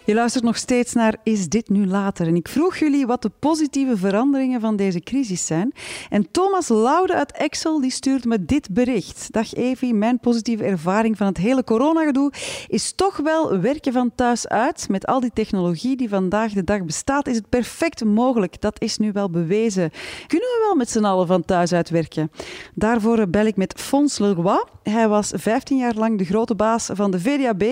[0.06, 2.28] Je luistert nog steeds naar Is dit nu later?
[2.28, 5.74] En ik vroeg jullie wat de positieve veranderingen van deze crisis zijn.
[6.10, 9.28] En Thomas Laude uit Excel die stuurt me dit bericht.
[9.32, 12.32] Dag Evi, mijn positieve ervaring van het hele coronagedoe
[12.68, 14.89] is toch wel werken van thuis uit.
[14.89, 18.62] Met al die technologie die vandaag de dag bestaat, is het perfect mogelijk.
[18.62, 19.91] Dat is nu wel bewezen.
[20.28, 22.32] Kunnen we wel met z'n allen van thuis uit werken?
[22.74, 24.63] Daarvoor bel ik met Fons Leroy.
[24.84, 27.63] Hij was 15 jaar lang de grote baas van de VDAB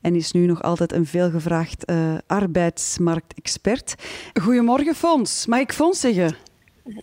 [0.00, 3.94] en is nu nog altijd een veelgevraagd uh, arbeidsmarktexpert.
[4.42, 5.46] Goedemorgen, Fons.
[5.46, 6.36] Mag ik Fons zeggen?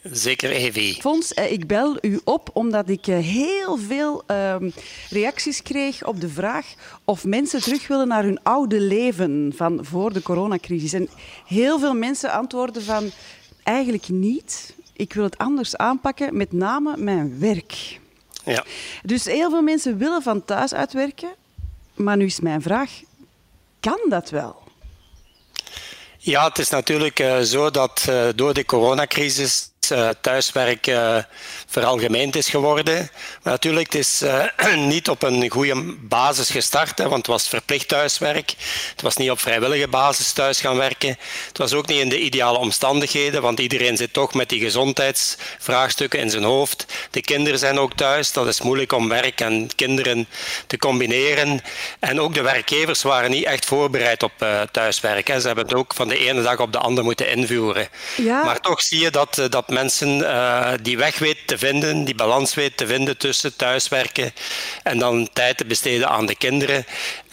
[0.03, 0.93] Zeker, Evie.
[0.93, 4.69] Fons, eh, ik bel u op omdat ik eh, heel veel ehm,
[5.09, 6.73] reacties kreeg op de vraag
[7.05, 10.93] of mensen terug willen naar hun oude leven van voor de coronacrisis.
[10.93, 11.09] En
[11.45, 13.11] heel veel mensen antwoorden van
[13.63, 14.75] eigenlijk niet.
[14.93, 17.99] Ik wil het anders aanpakken, met name mijn werk.
[18.45, 18.65] Ja.
[19.03, 21.29] Dus heel veel mensen willen van thuis uitwerken.
[21.95, 23.01] Maar nu is mijn vraag,
[23.79, 24.60] kan dat wel?
[26.23, 31.17] Ja, het is natuurlijk uh, zo dat uh, door de coronacrisis uh, thuiswerk uh,
[31.67, 33.09] veralgemeend is geworden.
[33.43, 34.43] Maar natuurlijk, het is uh,
[34.75, 38.53] niet op een goede basis gestart, hè, want het was verplicht thuiswerk.
[38.91, 41.17] Het was niet op vrijwillige basis thuis gaan werken.
[41.47, 46.19] Het was ook niet in de ideale omstandigheden, want iedereen zit toch met die gezondheidsvraagstukken
[46.19, 46.85] in zijn hoofd.
[47.11, 50.27] De kinderen zijn ook thuis, dat is moeilijk om werk en kinderen
[50.67, 51.61] te combineren.
[51.99, 54.31] En ook de werkgevers waren niet echt voorbereid op
[54.71, 55.27] thuiswerk.
[55.27, 55.39] Hè.
[55.39, 57.87] Ze hebben het ook van de ene dag op de andere moeten invoeren.
[58.17, 58.43] Ja.
[58.43, 62.53] Maar toch zie je dat, dat mensen uh, die weg weten te vinden, die balans
[62.53, 64.33] weten te vinden tussen thuiswerken
[64.83, 66.85] en dan tijd te besteden aan de kinderen.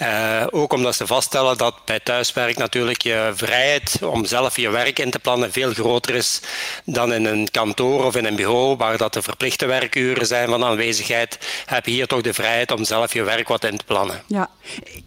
[0.02, 4.98] Uh, ook omdat ze vaststellen dat bij thuiswerk natuurlijk je vrijheid om zelf je werk
[4.98, 6.40] in te plannen veel groter is
[6.84, 10.64] dan in een kantoor of in een bureau waar dat de verplichte werkuren zijn van
[10.64, 11.38] aanwezigheid.
[11.66, 14.22] Heb je hier toch de vrijheid om zelf je werk wat in te plannen.
[14.26, 14.50] Ja,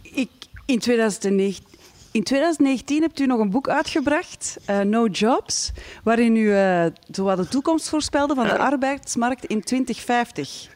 [0.02, 0.28] ik,
[0.66, 1.71] in 2019
[2.12, 5.70] in 2019 hebt u nog een boek uitgebracht, uh, No Jobs,
[6.02, 10.68] waarin u uh, de toekomst voorspelde van de arbeidsmarkt in 2050.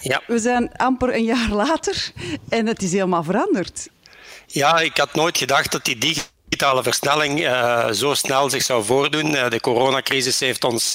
[0.00, 0.22] Ja.
[0.26, 2.12] We zijn amper een jaar later
[2.48, 3.88] en het is helemaal veranderd.
[4.46, 5.98] Ja, ik had nooit gedacht dat die
[6.60, 9.34] digitale versnelling uh, zo snel zich zou voordoen.
[9.34, 10.94] Uh, de coronacrisis heeft ons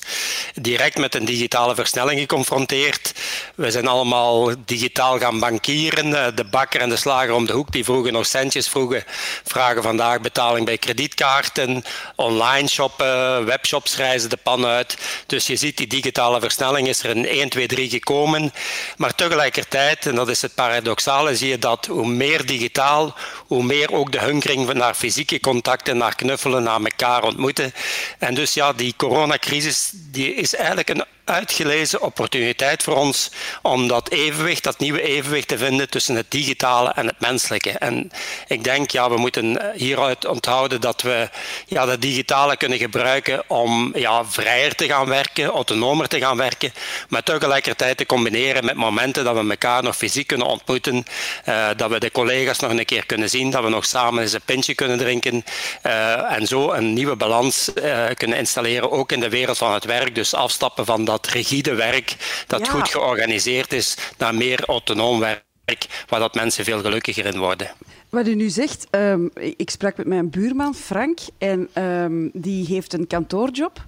[0.54, 3.14] direct met een digitale versnelling geconfronteerd.
[3.56, 6.08] We zijn allemaal digitaal gaan bankieren.
[6.08, 9.04] Uh, de bakker en de slager om de hoek die vroegen nog centjes vroegen,
[9.44, 11.84] vragen vandaag betaling bij kredietkaarten,
[12.16, 14.98] online shoppen, webshops reizen de pan uit.
[15.28, 18.54] Dus je ziet die digitale versnelling is er in 1, 2, 3 gekomen.
[18.98, 23.16] Maar tegelijkertijd, en dat is het paradoxale, zie je dat hoe meer digitaal,
[23.48, 27.74] hoe meer ook de hunkering naar fysieke contacten, naar knuffelen, naar elkaar ontmoeten.
[28.20, 34.10] En dus ja, die coronacrisis die is eigenlijk een uitgelezen opportuniteit voor ons om dat
[34.10, 37.70] evenwicht, dat nieuwe evenwicht te vinden tussen het digitale en het menselijke.
[37.70, 38.12] En
[38.48, 41.30] ik denk, ja, we moeten hieruit onthouden dat we
[41.66, 46.74] ja, dat digitale kunnen gebruiken om ja, vrijer te gaan werken, autonomer te gaan werken,
[47.10, 51.06] maar tegelijkertijd te combineren met momenten dat we elkaar nog fysiek kunnen ontmoeten,
[51.46, 54.34] uh, dat we de collega's nog een keer kunnen zien, dat we nog samen eens
[54.34, 55.44] een pintje kunnen drinken
[55.86, 59.86] uh, en zo een nieuwe balans uh, kunnen installeren, ook in de wereld van het
[59.86, 60.16] werk.
[60.16, 62.16] Dus afstappen van dat dat rigide werk
[62.48, 62.72] dat Ja.
[62.72, 67.72] goed georganiseerd is naar meer autonoom werk, waar dat mensen veel gelukkiger in worden.
[68.10, 72.94] Wat u nu zegt, ehm, ik sprak met mijn buurman Frank en ehm, die heeft
[72.94, 73.86] een kantoorjob.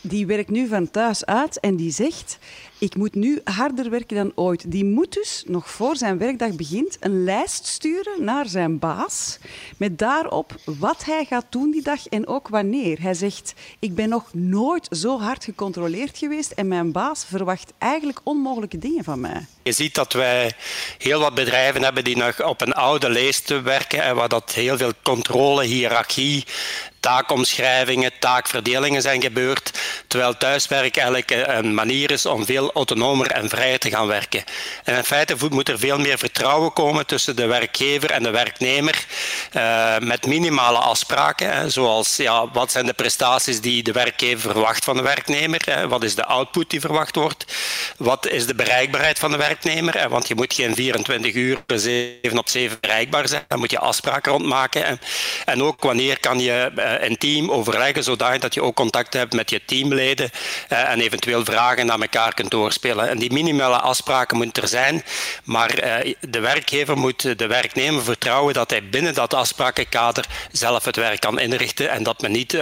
[0.00, 2.38] Die werkt nu van thuis uit en die zegt,
[2.80, 4.70] ik moet nu harder werken dan ooit.
[4.70, 9.38] Die moet dus nog voor zijn werkdag begint een lijst sturen naar zijn baas
[9.76, 13.00] met daarop wat hij gaat doen die dag en ook wanneer.
[13.00, 18.20] Hij zegt, ik ben nog nooit zo hard gecontroleerd geweest en mijn baas verwacht eigenlijk
[18.22, 19.46] onmogelijke dingen van mij.
[19.62, 20.52] Je ziet dat wij
[20.98, 24.76] heel wat bedrijven hebben die nog op een oude lijst werken en waar dat heel
[24.76, 26.44] veel controle, hiërarchie,
[27.00, 33.78] taakomschrijvingen, taakverdelingen zijn gebeurd, terwijl thuiswerk eigenlijk een manier is om veel autonomer en vrijer
[33.78, 34.44] te gaan werken.
[34.84, 39.06] En in feite moet er veel meer vertrouwen komen tussen de werkgever en de werknemer,
[39.52, 44.84] uh, met minimale afspraken, hè, zoals ja, wat zijn de prestaties die de werkgever verwacht
[44.84, 47.44] van de werknemer, hè, wat is de output die verwacht wordt,
[47.96, 52.38] wat is de bereikbaarheid van de werknemer, want je moet geen 24 uur per 7
[52.38, 55.00] op 7 bereikbaar zijn, dan moet je afspraken rondmaken.
[55.44, 59.50] En ook wanneer kan je een team overleggen, zodanig dat je ook contact hebt met
[59.50, 60.30] je teamleden
[60.72, 63.08] uh, en eventueel vragen naar elkaar kunt doorspelen.
[63.08, 65.04] En die minimale afspraken moeten er zijn,
[65.44, 70.96] maar uh, de werkgever moet de werknemer vertrouwen dat hij binnen dat afsprakenkader zelf het
[70.96, 72.58] werk kan inrichten en dat men niet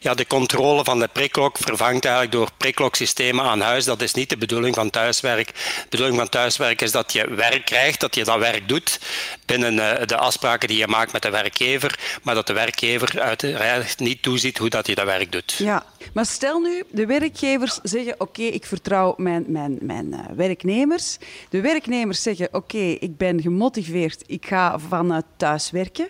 [0.00, 3.84] ja, de controle van de prikklok vervangt eigenlijk door prikkloksystemen aan huis.
[3.84, 5.46] Dat is niet de bedoeling van thuiswerk.
[5.46, 8.98] De bedoeling van thuiswerk is dat je werk krijgt, dat je dat werk doet
[9.48, 13.98] binnen eh, de afspraken die je maakt met de werkgever, maar dat de werkgever uiteraard
[13.98, 15.52] niet toeziet hoe dat je dat werk doet.
[15.52, 21.18] Ja, maar stel nu, de werkgevers zeggen oké, ik vertrouw mijn, mijn, mijn uh, werknemers.
[21.48, 26.08] De werknemers zeggen oké, ik ben gemotiveerd, ik ga vanuit thuis werken.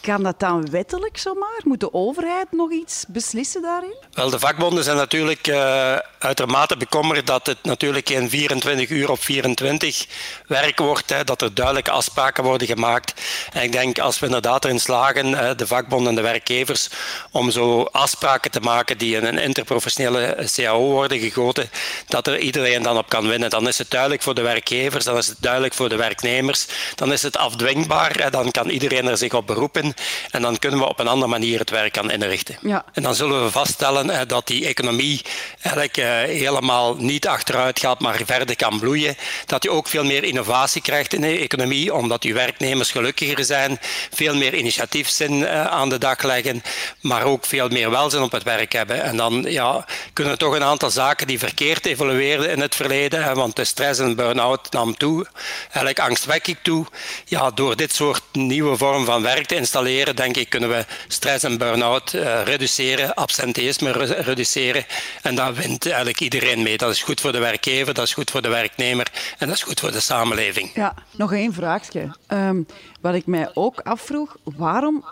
[0.00, 1.60] Kan dat dan wettelijk zomaar?
[1.64, 3.96] Moet de overheid nog iets beslissen daarin?
[4.12, 9.22] Wel, de vakbonden zijn natuurlijk uh, uitermate bekommerd dat het natuurlijk geen 24 uur op
[9.22, 10.06] 24
[10.46, 13.20] werk wordt, hè, dat er duidelijke afspraken worden gemaakt.
[13.52, 16.88] En ik denk als we inderdaad erin slagen, de vakbonden en de werkgevers,
[17.30, 21.70] om zo afspraken te maken die in een interprofessionele CAO worden gegoten,
[22.06, 23.50] dat er iedereen dan op kan winnen.
[23.50, 27.12] Dan is het duidelijk voor de werkgevers, dan is het duidelijk voor de werknemers, dan
[27.12, 29.94] is het afdwingbaar, hè, dan kan iedereen er zich op beroepen.
[30.30, 32.56] En dan kunnen we op een andere manier het werk gaan inrichten.
[32.60, 32.84] Ja.
[32.92, 35.24] En dan zullen we vaststellen dat die economie
[35.60, 39.16] eigenlijk helemaal niet achteruit gaat, maar verder kan bloeien.
[39.46, 43.78] Dat je ook veel meer innovatie krijgt in de economie, omdat je werknemers gelukkiger zijn,
[44.14, 46.62] veel meer initiatiefzin eh, aan de dag leggen,
[47.00, 49.02] maar ook veel meer welzijn op het werk hebben.
[49.02, 53.56] En dan ja, kunnen toch een aantal zaken die verkeerd evolueerden in het verleden, want
[53.56, 55.26] de stress en burn-out nam toe,
[55.64, 56.86] eigenlijk angstwekkend toe.
[57.24, 61.44] Ja, door dit soort nieuwe vorm van werk te installeren denk ik, kunnen we stress
[61.44, 64.84] en burn-out uh, reduceren, absenteïsme reduceren.
[65.22, 66.76] En daar wint eigenlijk iedereen mee.
[66.76, 69.06] Dat is goed voor de werkgever, dat is goed voor de werknemer
[69.38, 70.70] en dat is goed voor de samenleving.
[70.74, 72.16] Ja, nog één vraagje.
[72.28, 72.66] Um,
[73.00, 75.04] wat ik mij ook afvroeg, waarom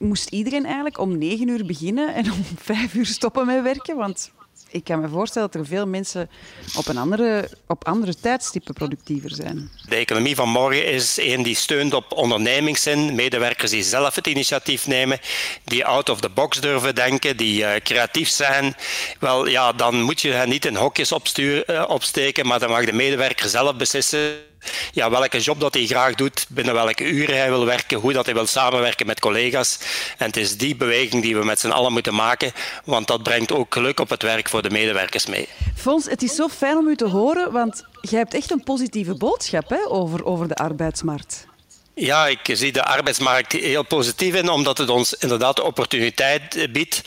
[0.00, 3.96] moest iedereen eigenlijk om negen uur beginnen en om vijf uur stoppen met werken?
[3.96, 4.30] Want
[4.70, 6.30] ik kan me voorstellen dat er veel mensen
[6.76, 9.70] op, een andere, op andere tijdstippen productiever zijn.
[9.88, 14.86] De economie van morgen is een die steunt op ondernemingszin, medewerkers die zelf het initiatief
[14.86, 15.18] nemen,
[15.64, 18.76] die out of the box durven denken, die uh, creatief zijn.
[19.20, 22.84] Wel, ja, dan moet je hen niet in hokjes opsturen, uh, opsteken, maar dan mag
[22.84, 24.47] de medewerker zelf beslissen
[24.92, 28.24] ja, welke job dat hij graag doet, binnen welke uren hij wil werken, hoe dat
[28.24, 29.78] hij wil samenwerken met collega's.
[30.18, 32.52] En het is die beweging die we met z'n allen moeten maken,
[32.84, 35.48] want dat brengt ook geluk op het werk voor de medewerkers mee.
[35.76, 39.14] Fons, het is zo fijn om u te horen, want jij hebt echt een positieve
[39.14, 41.46] boodschap hè, over, over de arbeidsmarkt.
[41.94, 47.02] Ja, ik zie de arbeidsmarkt heel positief in, omdat het ons inderdaad de opportuniteit biedt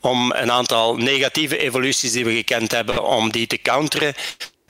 [0.00, 4.14] om een aantal negatieve evoluties die we gekend hebben, om die te counteren.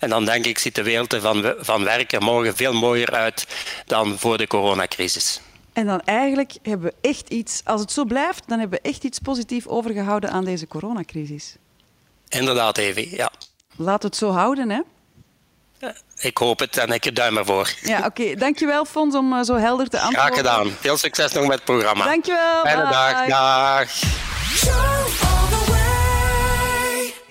[0.03, 3.47] En dan denk ik, ziet de wereld van, van werk er morgen veel mooier uit
[3.87, 5.41] dan voor de coronacrisis.
[5.73, 9.05] En dan eigenlijk hebben we echt iets, als het zo blijft, dan hebben we echt
[9.05, 11.57] iets positiefs overgehouden aan deze coronacrisis.
[12.29, 13.31] Inderdaad, Evie, ja.
[13.77, 14.81] Laat het zo houden, hè?
[16.17, 17.75] Ik hoop het en ik duim ervoor.
[17.81, 18.07] Ja, oké.
[18.07, 18.35] Okay.
[18.45, 20.33] Dankjewel, Fons, om uh, zo helder te antwoorden.
[20.33, 20.77] Graag gedaan.
[20.81, 22.05] Veel succes nog met het programma.
[22.05, 22.61] Dankjewel.
[22.61, 23.27] Fijne dag.
[23.27, 23.91] Dag.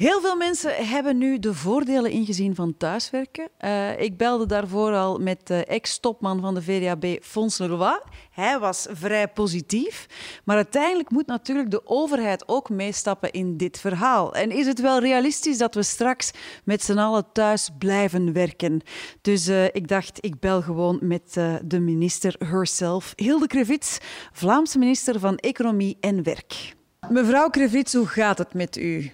[0.01, 3.49] Heel veel mensen hebben nu de voordelen ingezien van thuiswerken.
[3.59, 8.01] Uh, ik belde daarvoor al met de ex-topman van de VDAB, Fons Leroy.
[8.31, 10.05] Hij was vrij positief.
[10.43, 14.35] Maar uiteindelijk moet natuurlijk de overheid ook meestappen in dit verhaal.
[14.35, 16.31] En is het wel realistisch dat we straks
[16.63, 18.81] met z'n allen thuis blijven werken?
[19.21, 23.97] Dus uh, ik dacht, ik bel gewoon met uh, de minister herself, Hilde Krevits,
[24.31, 26.75] Vlaamse minister van Economie en Werk.
[27.09, 29.11] Mevrouw Krevits, hoe gaat het met u?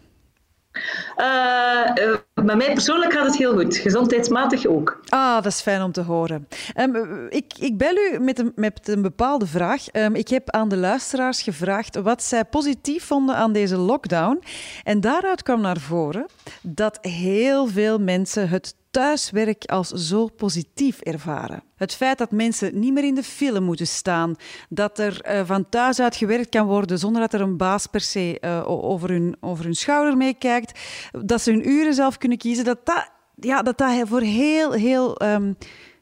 [1.18, 3.78] Uh, mij persoonlijk gaat het heel goed.
[3.78, 5.00] Gezondheidsmatig ook.
[5.10, 6.48] Ah, dat is fijn om te horen.
[6.80, 9.86] Um, ik, ik bel u met een, met een bepaalde vraag.
[9.94, 14.44] Um, ik heb aan de luisteraars gevraagd wat zij positief vonden aan deze lockdown.
[14.84, 16.26] En daaruit kwam naar voren
[16.62, 21.64] dat heel veel mensen het thuiswerk als zo positief ervaren.
[21.76, 24.36] Het feit dat mensen niet meer in de file moeten staan,
[24.70, 28.02] dat er uh, van thuis uit gewerkt kan worden zonder dat er een baas per
[28.02, 30.80] se uh, over, hun, over hun schouder meekijkt,
[31.12, 35.22] dat ze hun uren zelf kunnen kiezen, dat dat, ja, dat, dat voor heel, heel
[35.22, 35.58] um,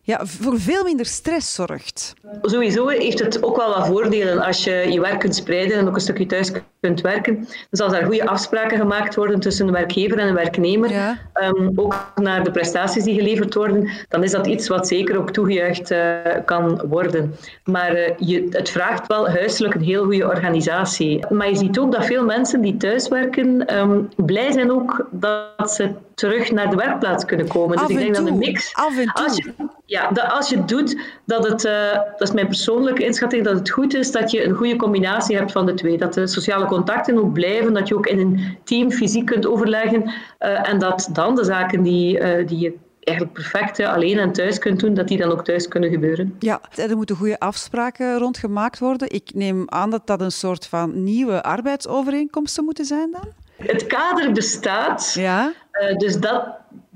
[0.05, 2.13] ja, voor veel minder stress zorgt.
[2.41, 5.95] Sowieso heeft het ook wel wat voordelen als je je werk kunt spreiden en ook
[5.95, 7.47] een stukje thuis kunt werken.
[7.69, 11.17] Dus als er goede afspraken gemaakt worden tussen een werkgever en een werknemer, ja.
[11.33, 15.31] um, ook naar de prestaties die geleverd worden, dan is dat iets wat zeker ook
[15.31, 16.15] toegejuicht uh,
[16.45, 17.35] kan worden.
[17.63, 21.25] Maar uh, je, het vraagt wel huiselijk een heel goede organisatie.
[21.29, 25.89] Maar je ziet ook dat veel mensen die thuiswerken um, blij zijn ook dat ze
[26.15, 27.77] terug naar de werkplaats kunnen komen.
[27.77, 28.23] Af dus ik denk toe.
[28.23, 28.73] dat een mix...
[28.73, 29.23] Af en toe.
[29.23, 29.53] Als je,
[29.85, 33.69] ja, dat als je doet, dat het, uh, dat is mijn persoonlijke inschatting, dat het
[33.69, 35.97] goed is dat je een goede combinatie hebt van de twee.
[35.97, 40.03] Dat de sociale contacten ook blijven, dat je ook in een team fysiek kunt overleggen
[40.03, 42.73] uh, en dat dan de zaken die, uh, die je
[43.05, 46.35] eigenlijk perfect alleen en thuis kunt doen, dat die dan ook thuis kunnen gebeuren.
[46.39, 49.09] Ja, er moeten goede afspraken rond gemaakt worden.
[49.11, 53.43] Ik neem aan dat dat een soort van nieuwe arbeidsovereenkomsten moeten zijn dan?
[53.57, 55.53] Het kader bestaat, Ja?
[55.71, 56.47] eh, dus dat,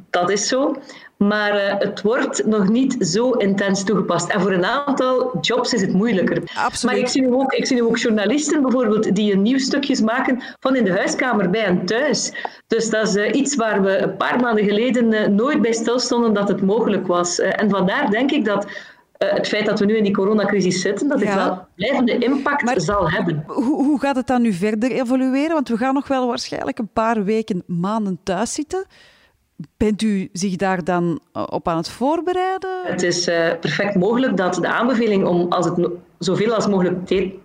[0.10, 0.76] dat is zo.
[1.18, 4.30] Maar eh, het wordt nog niet zo intens toegepast.
[4.30, 6.42] En voor een aantal jobs is het moeilijker.
[6.56, 6.84] Absoluut.
[6.84, 10.42] Maar ik zie, nu ook, ik zie nu ook journalisten bijvoorbeeld die een nieuwstukjes maken
[10.60, 12.32] van in de huiskamer bij en thuis.
[12.68, 16.48] Dus dat is eh, iets waar we een paar maanden geleden nooit bij stilstonden dat
[16.48, 17.40] het mogelijk was.
[17.40, 18.68] En vandaar denk ik dat
[19.20, 21.36] eh, het feit dat we nu in die coronacrisis zitten, dat Ja.
[21.36, 23.44] wel blijvende impact Maar- zal hebben.
[23.48, 25.54] Hoe, hoe gaat het dan nu verder evolueren?
[25.54, 28.86] Want we gaan nog wel waarschijnlijk een paar weken, maanden thuis zitten.
[29.78, 32.70] Bent u zich daar dan eh, op aan het voorbereiden?
[32.84, 36.98] Het is eh, perfect mogelijk dat de aanbeveling om als het zoveel als mogelijk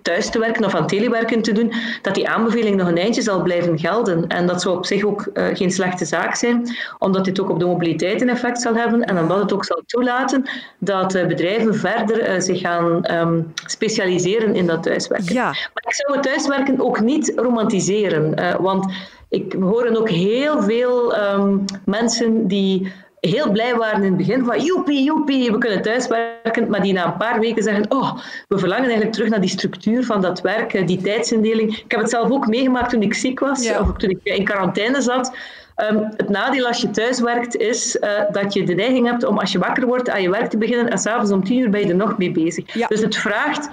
[0.03, 3.43] thuis te werken of aan telewerken te doen, dat die aanbeveling nog een eindje zal
[3.43, 4.27] blijven gelden.
[4.27, 7.59] En dat zou op zich ook eh, geen slechte zaak zijn, omdat dit ook op
[7.59, 10.45] de mobiliteit een effect zal hebben en omdat het ook zal toelaten
[10.79, 15.35] dat bedrijven verder zich gaan ehm, specialiseren in dat thuiswerken.
[15.35, 15.45] Ja.
[15.45, 18.87] Maar ik zou het thuiswerken ook niet romantiseren, want
[19.35, 24.45] ik, we horen ook heel veel ehm, mensen die heel blij waren in het begin
[24.45, 28.17] van joepie, joepie, we kunnen thuiswerken, maar die na een paar weken zeggen, oh,
[28.49, 31.77] we verlangen eigenlijk terug naar die structuur van dat werk, eh, die tijdsindeling.
[31.77, 33.81] Ik heb het zelf ook meegemaakt toen ik ziek was, Ja.
[33.81, 35.37] of toen ik in quarantaine zat.
[35.75, 39.39] Ehm, het nadeel als je thuis werkt is eh, dat je de neiging hebt om
[39.39, 41.81] als je wakker wordt aan je werk te beginnen en s'avonds om tien uur ben
[41.81, 42.75] je er nog mee bezig.
[42.75, 42.87] Ja.
[42.87, 43.69] Dus het vraagt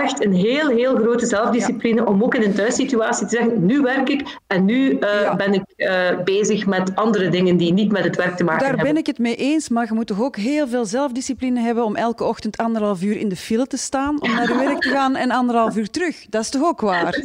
[0.00, 4.08] echt een heel, heel grote zelfdiscipline om ook in een thuissituatie te zeggen, nu werk
[4.08, 5.36] ik en nu eh, Ja.
[5.36, 8.68] ben ik eh, bezig met andere dingen die niet met het werk te maken Daar
[8.68, 8.86] hebben.
[8.86, 11.96] ben ik het mee eens, maar je moet toch ook heel veel zelfdiscipline hebben om
[11.96, 15.16] elke ochtend anderhalf uur in de file te staan om naar je werk te gaan
[15.16, 16.26] en anderhalf uur terug.
[16.30, 17.10] Dat is toch ook waar?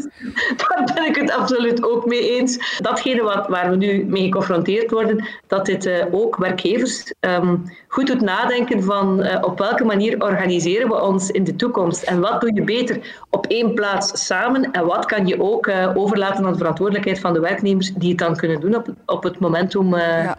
[0.68, 2.80] Daar ben ik het absoluut ook mee eens.
[2.82, 7.55] Datgene wat, waar we nu mee geconfronteerd worden, dat dit eh, ook werkgevers ehm,
[7.88, 12.41] goed doet nadenken van op welke manier organiseren we ons in de toekomst en wat
[12.41, 16.51] doe je beter op één plaats samen en wat kan je ook eh, overlaten aan
[16.51, 20.23] de verantwoordelijkheid van de werknemers die het dan kunnen doen op, op het momentum eh,
[20.23, 20.37] Ja.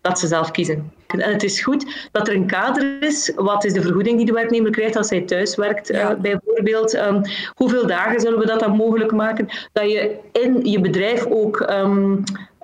[0.00, 0.92] dat ze zelf kiezen.
[1.06, 3.32] En het is goed dat er een kader is.
[3.36, 5.88] Wat is de vergoeding die de werknemer krijgt als hij thuis werkt?
[5.88, 6.10] Ja.
[6.10, 7.22] eh, bijvoorbeeld, Ehm,
[7.54, 9.48] hoeveel dagen zullen we dat dan mogelijk maken?
[9.72, 12.16] Dat je in je bedrijf ook ehm,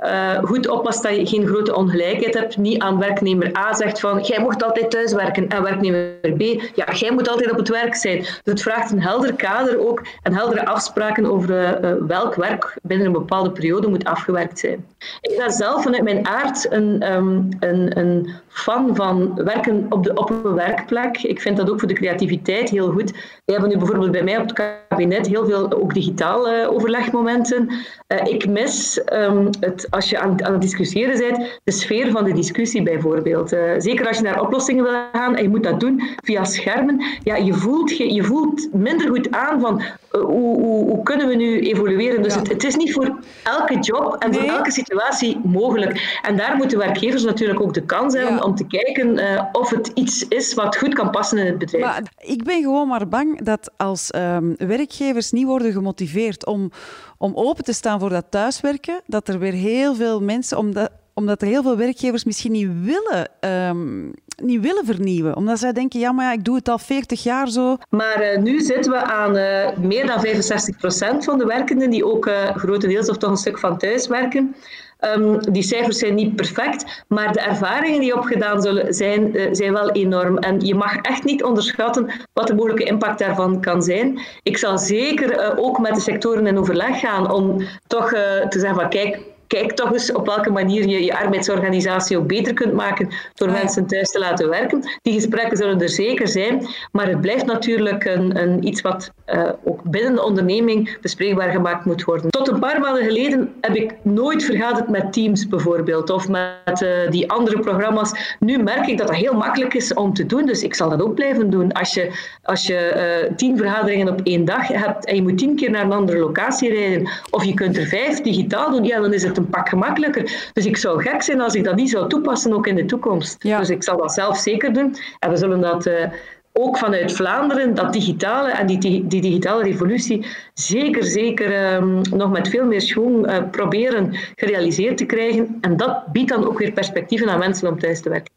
[0.04, 2.56] eh, goed oppast dat je geen grote ongelijkheid hebt.
[2.56, 5.48] Niet aan werknemer A zegt van, jij mocht altijd thuis werken.
[5.48, 6.42] En werknemer B,
[6.74, 8.18] ja, jij moet altijd op het werk zijn.
[8.18, 12.78] Dus het vraagt een helder kader ook en heldere afspraken over eh, eh, welk werk
[12.82, 14.86] binnen een bepaalde periode moet afgewerkt zijn.
[15.20, 20.14] Ik ben zelf vanuit mijn aard een, ehm, een, een fan van werken op, de,
[20.14, 21.22] op een werkplek.
[21.22, 23.10] Ik vind dat ook voor de creativiteit heel goed.
[23.44, 27.68] We hebben nu bijvoorbeeld bij mij op het kabinet heel veel ook digitaal eh, overlegmomenten.
[28.06, 32.24] Eh, ik mis ehm, het, als je aan, aan het discussiëren bent, de sfeer van
[32.24, 33.52] de discussie bijvoorbeeld.
[33.52, 37.02] Eh, zeker als je naar oplossingen wil gaan en je moet dat doen via schermen.
[37.22, 41.34] Ja, je, voelt, je, je voelt minder goed aan van hoe, hoe, hoe kunnen we
[41.34, 42.22] nu evolueren.
[42.22, 42.38] Dus Ja.
[42.40, 44.40] het, het is niet voor elke job en Nee.
[44.40, 46.18] voor elke situatie mogelijk.
[46.22, 48.43] En daar moeten werkgevers natuurlijk ook de kans hebben Ja.
[48.44, 51.84] Om te kijken eh, of het iets is wat goed kan passen in het bedrijf.
[51.84, 56.70] Maar ik ben gewoon maar bang dat als ehm, werkgevers niet worden gemotiveerd om,
[57.18, 61.42] om open te staan voor dat thuiswerken, dat er weer heel veel mensen, omdat, omdat
[61.42, 65.36] er heel veel werkgevers misschien niet willen, ehm, niet willen vernieuwen.
[65.36, 67.76] Omdat zij denken, ja, maar ja, ik doe het al 40 jaar zo.
[67.90, 72.26] Maar eh, nu zitten we aan eh, meer dan 65% van de werkenden die ook
[72.26, 74.56] eh, grotendeels of toch een stuk van thuis werken.
[75.04, 79.72] Ehm, die cijfers zijn niet perfect, maar de ervaringen die opgedaan zullen zijn, eh, zijn
[79.72, 80.38] wel enorm.
[80.38, 84.20] En je mag echt niet onderschatten wat de mogelijke impact daarvan kan zijn.
[84.42, 88.58] Ik zal zeker eh, ook met de sectoren in overleg gaan om toch eh, te
[88.58, 89.18] zeggen van kijk,
[89.54, 93.54] kijk toch eens op welke manier je je arbeidsorganisatie ook beter kunt maken door ja.
[93.54, 94.82] mensen thuis te laten werken.
[95.02, 99.50] Die gesprekken zullen er zeker zijn, maar het blijft natuurlijk een, een iets wat eh,
[99.64, 102.30] ook binnen de onderneming bespreekbaar gemaakt moet worden.
[102.30, 107.10] Tot een paar maanden geleden heb ik nooit vergaderd met Teams bijvoorbeeld, of met eh,
[107.10, 108.36] die andere programma's.
[108.38, 111.02] Nu merk ik dat dat heel makkelijk is om te doen, dus ik zal dat
[111.02, 111.72] ook blijven doen.
[111.72, 112.10] Als je,
[112.42, 115.84] als je eh, tien vergaderingen op één dag hebt en je moet tien keer naar
[115.84, 119.36] een andere locatie rijden, of je kunt er vijf digitaal doen, ja, dan is het
[119.36, 120.50] een pak gemakkelijker.
[120.52, 123.36] Dus ik zou gek zijn als ik dat niet zou toepassen ook in de toekomst.
[123.38, 123.58] Ja.
[123.58, 124.96] Dus ik zal dat zelf zeker doen.
[125.18, 126.10] En we zullen dat eh,
[126.52, 132.48] ook vanuit Vlaanderen, dat digitale en die, die, digitale revolutie, zeker, zeker ehm, nog met
[132.48, 135.58] veel meer schwung eh, proberen gerealiseerd te krijgen.
[135.60, 138.32] En dat biedt dan ook weer perspectieven aan mensen om thuis te werken.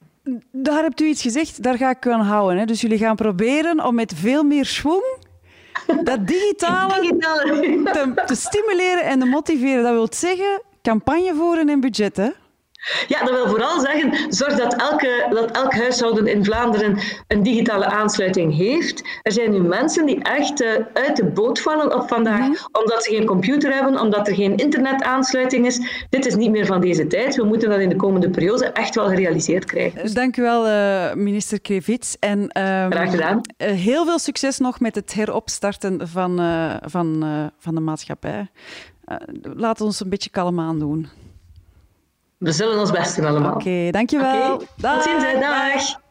[0.52, 2.58] Daar hebt u iets gezegd, daar ga ik aan houden.
[2.58, 2.66] Hè.
[2.66, 5.18] Dus jullie gaan proberen om met veel meer schwung
[6.04, 7.82] dat digitale Digitale.
[7.84, 9.84] te, te stimuleren en te motiveren.
[9.84, 12.30] Dat wil zeggen, campagne voeren en budget, hè?
[13.08, 17.86] Ja, dat wil vooral zeggen, zorg dat, elke, dat elk huishouden in Vlaanderen een digitale
[17.86, 19.04] aansluiting heeft.
[19.24, 22.56] Er zijn nu mensen die echt uh, uit de boot vallen op vandaag, mhm.
[22.72, 26.06] omdat ze geen computer hebben, omdat er geen internetaansluiting is.
[26.10, 27.36] Dit is niet meer van deze tijd.
[27.36, 30.14] We moeten dat in de komende periode echt wel gerealiseerd krijgen.
[30.14, 32.20] Dank u wel, uh, minister Krevits.
[32.20, 32.50] En, um,
[32.92, 33.42] Graag gedaan.
[33.58, 36.42] Uh, heel veel succes nog met het heropstarten van,
[36.82, 37.26] van,
[37.60, 38.50] van de maatschappij.
[39.42, 41.08] Laat ons een beetje kalm aan doen.
[42.38, 43.54] We zullen ons best doen allemaal.
[43.54, 44.54] Oké, okay, dankjewel.
[44.54, 44.68] Okay.
[44.96, 46.06] Tot ziens, dag.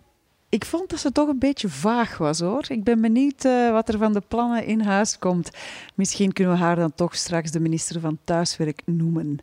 [0.48, 2.64] Ik vond dat ze toch een beetje vaag was hoor.
[2.68, 5.50] Ik ben benieuwd uh, wat er van de plannen in huis komt.
[5.94, 9.38] Misschien kunnen we haar dan toch straks de minister van Thuiswerk noemen.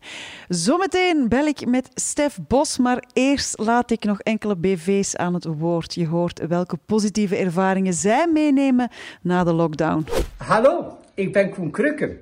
[0.48, 5.46] Zometeen bel ik met Stef Bos, maar eerst laat ik nog enkele BV's aan het
[5.46, 5.94] woord.
[5.94, 8.90] Je hoort welke positieve ervaringen zij meenemen
[9.22, 10.06] na de lockdown.
[10.38, 12.18] Hallo, ik ben Koen Krukken.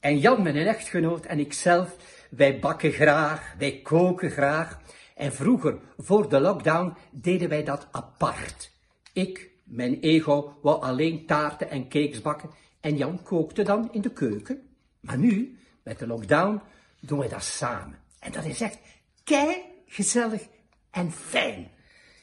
[0.00, 1.96] En Jan, mijn echtgenoot, en ikzelf
[2.30, 4.80] wij bakken graag, wij koken graag.
[5.14, 8.70] En vroeger, voor de lockdown, deden wij dat apart.
[9.12, 14.12] Ik, mijn ego, wou alleen taarten en cakes bakken en Jan kookte dan in de
[14.12, 14.62] keuken.
[15.00, 16.60] Maar nu, met de lockdown,
[17.00, 17.98] doen wij dat samen.
[18.18, 18.78] En dat is echt
[19.24, 20.42] kei gezellig
[20.90, 21.70] en fijn.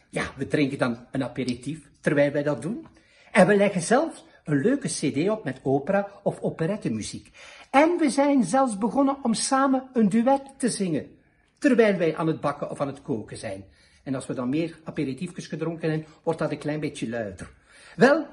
[0.10, 2.88] Ja, we drinken dan een aperitief terwijl wij dat doen.
[3.32, 7.32] En we leggen zelfs een leuke cd op met opera of operettemuziek.
[7.78, 11.08] En we zijn zelfs begonnen om samen een duet te zingen,
[11.60, 13.66] terwijl wij aan het bakken of aan het koken zijn.
[14.04, 17.50] En als we dan meer aperitiefjes gedronken hebben, wordt dat een klein beetje luider.
[17.96, 18.28] Wel,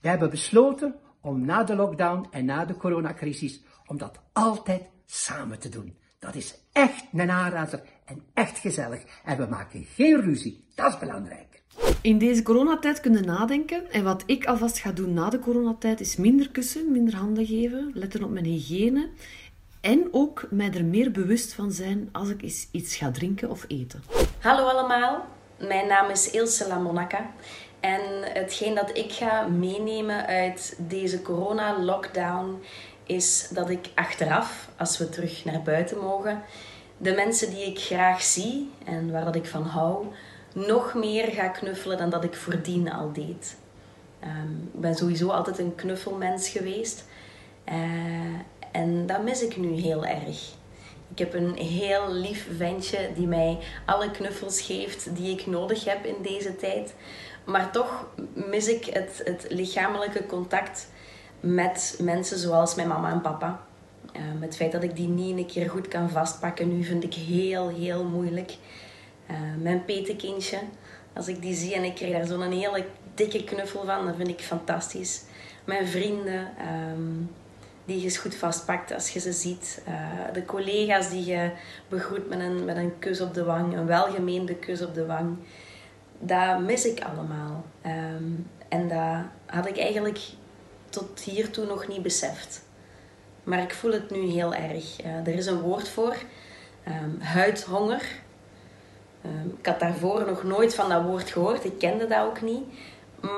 [0.00, 5.58] we hebben besloten om na de lockdown en na de coronacrisis, om dat altijd samen
[5.58, 5.96] te doen.
[6.18, 9.02] Dat is echt een aanrader en echt gezellig.
[9.24, 10.64] En we maken geen ruzie.
[10.74, 11.55] Dat is belangrijk.
[12.00, 13.92] In deze coronatijd kunnen nadenken.
[13.92, 17.90] En wat ik alvast ga doen na de coronatijd is minder kussen, minder handen geven,
[17.94, 19.08] letten op mijn hygiëne.
[19.80, 23.64] En ook mij er meer bewust van zijn als ik eens iets ga drinken of
[23.68, 24.02] eten.
[24.38, 25.26] Hallo allemaal,
[25.58, 27.30] mijn naam is Ilse Lamonaca.
[27.80, 32.62] En hetgeen dat ik ga meenemen uit deze corona-lockdown
[33.04, 36.42] is dat ik achteraf, als we terug naar buiten mogen,
[36.96, 40.06] de mensen die ik graag zie en waar dat ik van hou,
[40.56, 43.56] nog meer ga knuffelen dan dat ik voordien al deed.
[44.20, 47.04] Ehm, ik ben sowieso altijd een knuffelmens geweest.
[47.68, 47.74] Uh,
[48.72, 50.54] en dat mis ik nu heel erg.
[51.10, 56.04] Ik heb een heel lief ventje die mij alle knuffels geeft die ik nodig heb
[56.04, 56.94] in deze tijd.
[57.44, 60.88] Maar toch mis ik het, het lichamelijke contact
[61.40, 63.60] met mensen zoals mijn mama en papa.
[64.16, 67.14] Um, het feit dat ik die niet een keer goed kan vastpakken nu vind ik
[67.14, 68.56] heel, heel moeilijk.
[69.30, 70.58] Uh, mijn petekindje,
[71.12, 74.28] als ik die zie en ik krijg daar zo'n hele dikke knuffel van, dat vind
[74.28, 75.22] ik fantastisch.
[75.64, 76.48] Mijn vrienden,
[76.92, 77.30] um,
[77.84, 79.82] die je goed vastpakt als je ze ziet.
[79.88, 81.50] Uh, de collega's die je
[81.88, 85.36] begroet met een, met een kus op de wang, een welgemeende kus op de wang.
[86.18, 87.64] Dat mis ik allemaal.
[87.86, 90.18] Um, en dat had ik eigenlijk
[90.88, 92.64] tot hiertoe nog niet beseft.
[93.44, 95.04] Maar ik voel het nu heel erg.
[95.04, 96.16] Uh, er is een woord voor.
[96.88, 98.02] Um, huidhonger.
[99.26, 102.64] Ehm, ik had daarvoor nog nooit van dat woord gehoord, ik kende dat ook niet.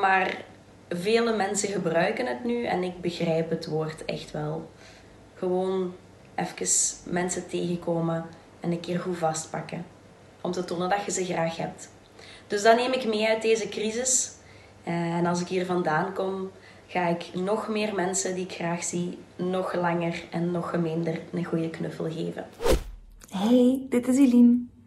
[0.00, 0.44] Maar
[0.88, 4.70] vele mensen gebruiken het nu en ik begrijp het woord echt wel.
[5.34, 5.94] Gewoon
[6.34, 6.68] even
[7.12, 8.24] mensen tegenkomen
[8.60, 9.86] en een keer goed vastpakken.
[10.40, 11.90] Om te tonen dat je ze graag hebt.
[12.46, 14.32] Dus dat neem ik mee uit deze crisis.
[14.84, 16.50] Eh, en als ik hier vandaan kom,
[16.86, 21.44] ga ik nog meer mensen die ik graag zie, nog langer en nog gemeender een
[21.44, 22.46] goede knuffel geven.
[23.30, 24.77] Hey, dit is Eline.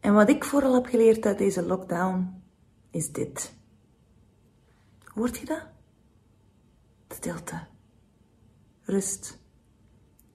[0.00, 2.42] En wat ik vooral heb geleerd uit deze lockdown
[2.90, 3.52] is dit.
[5.04, 5.62] Hoort je dat?
[7.08, 7.66] Stilte.
[8.82, 9.38] Rust.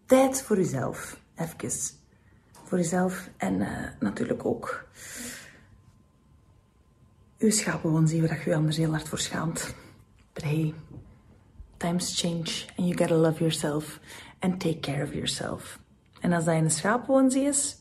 [0.06, 1.20] Tijd voor jezelf.
[1.36, 1.94] Even.
[2.64, 4.88] Voor jezelf en uh, natuurlijk ook
[7.38, 9.76] uw gewoon zien waar je je anders heel hard voor schaamt.
[10.34, 10.74] But hey,
[11.78, 14.00] times change and you gotta love yourself
[14.40, 15.80] and take care of yourself.
[16.20, 17.78] En als dat in een schaapwoonzie is,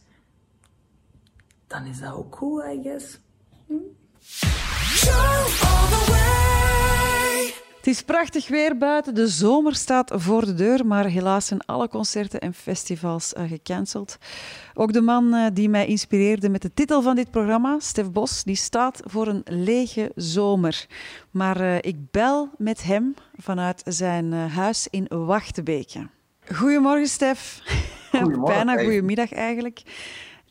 [1.74, 3.20] dan is dat ook cool, I guess.
[3.66, 3.74] Hm?
[7.76, 9.14] Het is prachtig weer buiten.
[9.14, 14.18] De zomer staat voor de deur, maar helaas zijn alle concerten en festivals uh, gecanceld.
[14.74, 18.44] Ook de man uh, die mij inspireerde met de titel van dit programma, Stef Bos,
[18.44, 20.86] die staat voor een lege zomer.
[21.30, 26.08] Maar uh, ik bel met hem vanuit zijn huis in Wachtebeke.
[26.52, 27.60] Goedemorgen, Stef.
[28.10, 28.66] Goedemorgen.
[28.66, 29.82] Bijna goedemiddag eigenlijk.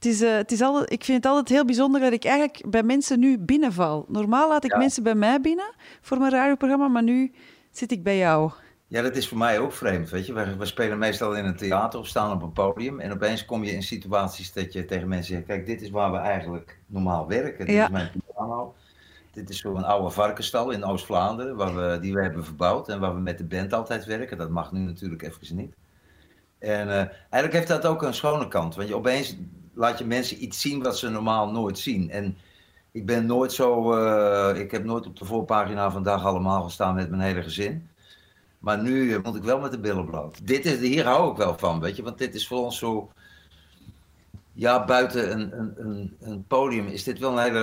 [0.03, 2.69] Het is, uh, het is altijd, ik vind het altijd heel bijzonder dat ik eigenlijk
[2.69, 4.05] bij mensen nu binnenval.
[4.07, 7.33] Normaal laat ik mensen bij mij binnen voor mijn radioprogramma, maar nu
[7.71, 8.51] zit ik bij jou.
[8.87, 10.33] Ja, dat is voor mij ook vreemd, weet je.
[10.33, 12.99] We, we spelen meestal in een theater of staan op een podium.
[12.99, 15.45] En opeens kom je in situaties dat je tegen mensen zegt...
[15.45, 17.65] Kijk, dit is waar we eigenlijk normaal werken.
[17.65, 17.83] Dit Ja.
[17.83, 18.75] is mijn piano.
[19.31, 22.89] Dit is zo'n oude varkenstal in Oost-Vlaanderen, waar we, die we hebben verbouwd.
[22.89, 24.37] En waar we met de band altijd werken.
[24.37, 25.73] Dat mag nu natuurlijk even niet.
[26.59, 26.95] En eh,
[27.29, 28.75] eigenlijk heeft dat ook een schone kant.
[28.75, 29.35] Want je opeens
[29.73, 32.09] laat je mensen iets zien wat ze normaal nooit zien.
[32.09, 32.37] En
[32.91, 33.93] ik ben nooit zo...
[33.93, 37.89] eh, ik heb nooit op de voorpagina van Dag Allemaal gestaan met mijn hele gezin.
[38.59, 40.47] Maar nu eh, moet ik wel met de billen bloot.
[40.47, 42.03] Dit is, hier hou ik wel van, weet je.
[42.03, 43.11] Want dit is voor ons zo...
[44.55, 47.59] Ja, buiten een, een, een, een podium is dit wel een hele...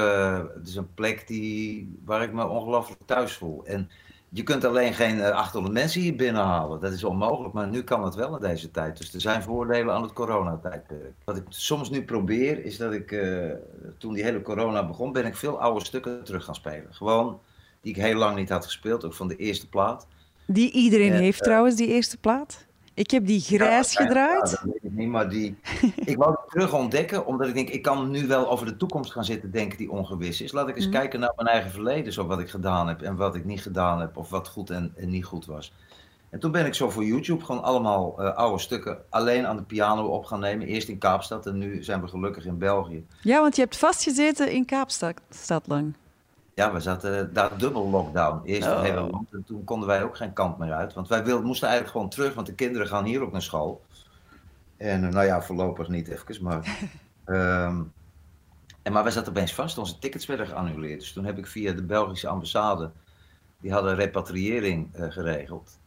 [0.55, 3.65] Het is een plek die, waar ik me ongelooflijk thuis voel.
[3.65, 3.91] En
[4.33, 6.81] je kunt alleen geen eh, 800 mensen hier binnenhalen.
[6.81, 8.97] Dat is onmogelijk, maar nu kan het wel in deze tijd.
[8.99, 11.13] Dus er zijn voordelen aan het coronatijdperk.
[11.25, 13.13] Wat ik soms nu probeer, is dat ik...
[13.13, 13.51] eh,
[13.99, 16.87] toen die hele corona begon, ben ik veel oude stukken terug gaan spelen.
[16.91, 17.41] Gewoon,
[17.81, 20.07] die ik heel lang niet had gespeeld, ook van de eerste plaat.
[20.47, 22.67] Die iedereen Ja, heeft eh, trouwens, die eerste plaat.
[23.01, 24.51] Ik heb die grijs Ja, gedraaid.
[24.51, 25.57] dat weet ik niet, maar die...
[26.05, 29.13] ik wou het terug ontdekken, omdat ik denk, ik kan nu wel over de toekomst
[29.13, 30.53] gaan zitten denken die ongewis is.
[30.53, 30.95] Laat ik eens Mhm.
[30.95, 34.01] kijken naar mijn eigen verleden, zo wat ik gedaan heb en wat ik niet gedaan
[34.01, 35.73] heb, of wat goed en, en niet goed was.
[36.31, 39.63] En toen ben ik zo voor YouTube gewoon allemaal eh, oude stukken alleen aan de
[39.63, 40.67] piano op gaan nemen.
[40.67, 43.05] Eerst in Kaapstad en nu zijn we gelukkig in België.
[43.23, 45.95] Ja, want je hebt vastgezeten in Kaapstad stad lang.
[46.55, 48.41] Ja, we zaten daar dubbel lockdown.
[48.45, 48.83] Eerst Oh.
[48.83, 50.95] hele land en toen konden wij ook geen kant meer uit.
[50.95, 53.83] Want wij wilden, moesten eigenlijk gewoon terug, want de kinderen gaan hier ook naar school.
[54.77, 56.79] En eh, nou ja, voorlopig niet even, maar...
[57.25, 57.83] ehm,
[58.83, 61.01] en, maar wij zaten opeens vast, onze tickets werden geannuleerd.
[61.01, 62.91] Dus toen heb ik via de Belgische ambassade,
[63.61, 65.79] die hadden repatriëring eh, geregeld.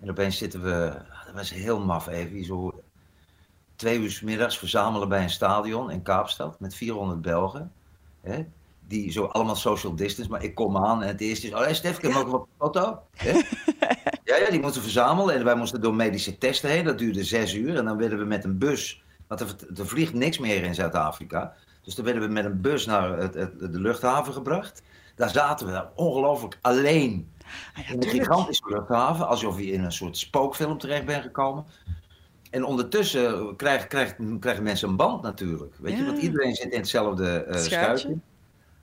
[0.00, 2.82] En opeens zitten we, ah, dat was heel maf even, zo
[3.76, 7.72] twee uur 's middags verzamelen bij een stadion in Kaapstad met 400 Belgen.
[8.20, 8.44] Hè,
[8.94, 11.74] die zo allemaal social distance, maar ik kom aan en het eerste is, oh hey,
[11.74, 12.98] Stef, ik heb nog wat foto.
[14.24, 17.54] Ja, ja, die moesten verzamelen en wij moesten door medische testen heen, dat duurde zes
[17.54, 17.76] uur.
[17.76, 21.54] En dan werden we met een bus, want er, er vliegt niks meer in Zuid-Afrika.
[21.82, 24.82] Dus dan werden we met een bus naar het, het- de luchthaven gebracht.
[25.14, 27.32] Daar zaten we daar ongelooflijk alleen
[27.88, 31.64] in een gigantische luchthaven, alsof je in een soort spookfilm terecht bent gekomen.
[32.50, 35.74] En ondertussen krijgen, krijgen, krijgen mensen een band natuurlijk.
[35.80, 37.70] Weet je, want iedereen zit in hetzelfde eh, Schuitje.
[37.70, 38.16] schuitje.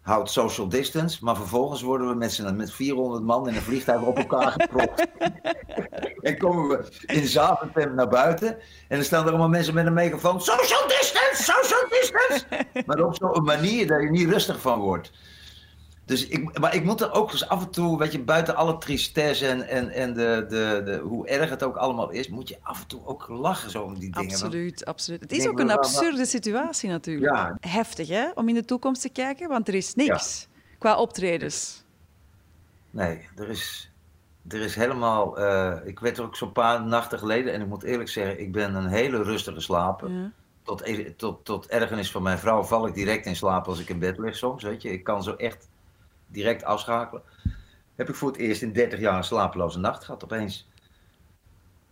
[0.01, 4.01] Houdt social distance, maar vervolgens worden we met, z'n- met 400 man in een vliegtuig
[4.01, 5.07] op elkaar gepropt.
[6.21, 8.47] en komen we in Zaventem naar buiten.
[8.87, 10.41] En dan staan er allemaal mensen met een megafoon.
[10.41, 12.45] Social distance, social distance!
[12.85, 15.11] maar op zo'n manier dat je niet rustig van wordt.
[16.11, 18.77] Dus ik, maar ik moet er ook eens af en toe, weet je, buiten alle
[18.77, 22.57] tristesse en, en, en de, de, de, hoe erg het ook allemaal is, moet je
[22.61, 24.29] af en toe ook lachen zo om die dingen.
[24.29, 25.21] Want- Absoluut, absoluut.
[25.21, 27.35] Het is ook een absurde situatie natuurlijk.
[27.35, 27.57] Ja.
[27.59, 28.29] Heftig, hè?
[28.35, 30.47] Om in de toekomst te kijken, want er is niks
[30.77, 31.83] qua optredens.
[32.89, 33.91] Nee, er is,
[34.47, 35.37] er is helemaal.
[35.37, 38.51] eh, ik werd er ook zo'n paar nachten geleden en ik moet eerlijk zeggen, ik
[38.51, 40.09] ben een hele rustige slaper.
[40.11, 40.31] Ja.
[40.63, 43.89] Tot, e- tot, tot ergernis van mijn vrouw val ik direct in slaap als ik
[43.89, 44.63] in bed lig soms.
[44.63, 45.69] Weet je, ik kan zo echt
[46.31, 47.21] direct afschakelen.
[47.95, 50.69] Heb ik voor het eerst in 30 jaar een slapeloze nacht gehad opeens.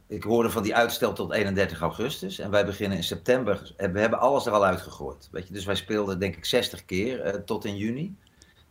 [0.07, 3.73] Ik hoorde van die uitstel tot 31 augustus en wij beginnen in september.
[3.77, 5.27] En we hebben alles er al uitgegooid.
[5.31, 5.53] Weet je?
[5.53, 8.15] Dus wij speelden denk ik 60 keer eh, tot in juni.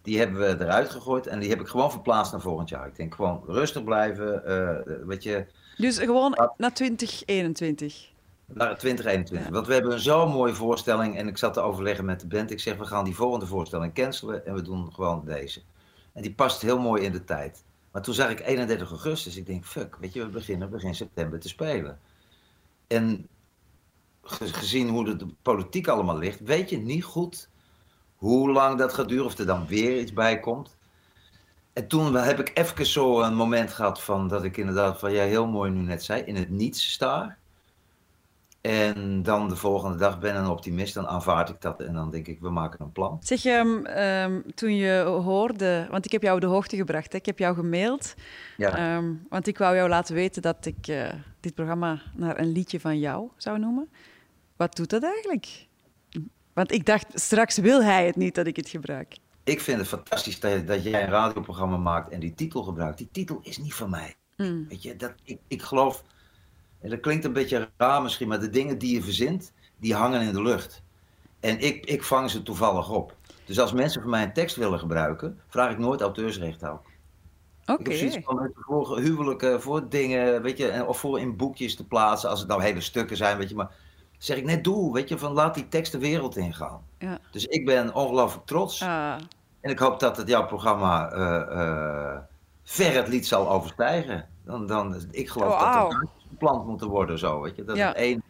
[0.02, 2.86] Die hebben we eruit gegooid en die heb ik gewoon verplaatst naar volgend jaar.
[2.86, 4.44] Ik denk gewoon rustig blijven.
[4.46, 5.46] eh weet je,
[5.76, 8.08] Dus gewoon naar 2021.
[8.54, 9.50] Naar 2021.
[9.52, 12.50] Want we hebben zo'n mooie voorstelling en ik zat te overleggen met de band.
[12.50, 15.62] Ik zeg, we gaan die volgende voorstelling cancelen en we doen gewoon deze.
[16.12, 17.64] En die past heel mooi in de tijd.
[17.92, 19.36] Maar toen zag ik 31 augustus.
[19.36, 21.98] Ik denk, fuck, weet je, we beginnen begin september te spelen.
[22.86, 23.28] En
[24.22, 27.48] ge- gezien hoe de, politiek allemaal ligt, weet je niet goed
[28.16, 29.24] hoe lang dat gaat duren.
[29.24, 30.76] Of er dan weer iets bij komt.
[31.72, 35.28] En toen heb ik even zo een moment gehad van dat ik inderdaad, wat jij
[35.28, 37.37] heel mooi nu net zei, in het niets sta.
[38.60, 42.26] En dan de volgende dag ben een optimist, dan aanvaard ik dat en dan denk
[42.26, 43.18] ik, we maken een plan.
[43.22, 47.18] Zeg, ehm, ehm, toen je hoorde, want ik heb jou de hoogte gebracht, hè?
[47.18, 48.14] ik heb jou gemaild,
[48.56, 48.76] Ja.
[48.76, 51.08] Ehm, want ik wou jou laten weten dat ik eh,
[51.40, 53.88] dit programma naar een liedje van jou zou noemen.
[54.56, 55.66] Wat doet dat eigenlijk?
[56.52, 59.16] Want ik dacht, straks wil hij het niet dat ik het gebruik.
[59.44, 62.98] Ik vind het fantastisch dat, dat jij een radioprogramma maakt en die titel gebruikt.
[62.98, 64.14] Die titel is niet van mij.
[64.36, 64.68] Mm.
[64.68, 66.04] Weet je, dat, ik, ik geloof,
[66.80, 70.20] en dat klinkt een beetje raar misschien, maar de dingen die je verzint, die hangen
[70.20, 70.82] in de lucht.
[71.40, 73.16] En ik, ik vang ze toevallig op.
[73.44, 76.80] Dus als mensen van mij een tekst willen gebruiken, vraag ik nooit auteursrecht aan.
[77.66, 77.80] Oké.
[77.80, 81.36] Ik heb zoiets van je, voor huwelijken, voor dingen, weet je, en- of voor in
[81.36, 83.70] boekjes te plaatsen, als het nou hele stukken zijn, weet je, maar
[84.18, 86.82] zeg ik net doe, weet je, van laat die tekst de wereld ingaan.
[86.98, 87.18] Ja.
[87.30, 88.82] Dus ik ben ongelooflijk trots.
[88.82, 89.14] Ah,
[89.60, 92.18] En ik hoop dat het jouw programma eh, eh,
[92.64, 94.28] ver het lied zal overstijgen.
[94.44, 96.10] Dan, dan, ik geloof Oh, dat wauw.
[96.38, 97.64] Geplant moeten worden zo, weet je.
[97.64, 97.88] Dat Ja.
[97.88, 98.22] het een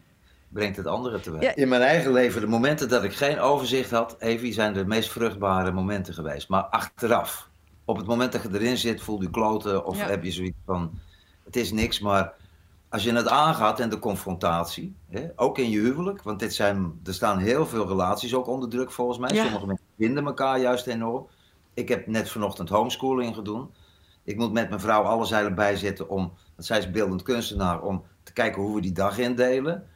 [0.49, 1.43] brengt het andere teweeg.
[1.43, 1.55] Ja.
[1.55, 5.11] In mijn eigen leven, de momenten dat ik geen overzicht had, Evie, zijn de meest
[5.11, 6.49] vruchtbare momenten geweest.
[6.49, 7.49] Maar achteraf,
[7.85, 10.07] op het moment dat je erin zit, voel je kloten of Ja.
[10.07, 10.91] heb je zoiets van,
[11.45, 12.35] het is niks, maar
[12.89, 17.01] als je het aangaat en de confrontatie, hè, ook in je huwelijk, want dit zijn,
[17.05, 19.31] er staan heel veel relaties ook onder druk volgens mij.
[19.35, 19.43] Ja.
[19.43, 21.27] Sommige mensen vinden elkaar juist enorm.
[21.75, 23.71] Ik heb net vanochtend homeschooling gedaan.
[24.29, 26.21] Ik moet met mijn vrouw alle zeilen bijzetten om,
[26.55, 29.87] want zij is beeldend kunstenaar, om te kijken hoe we die dag indelen.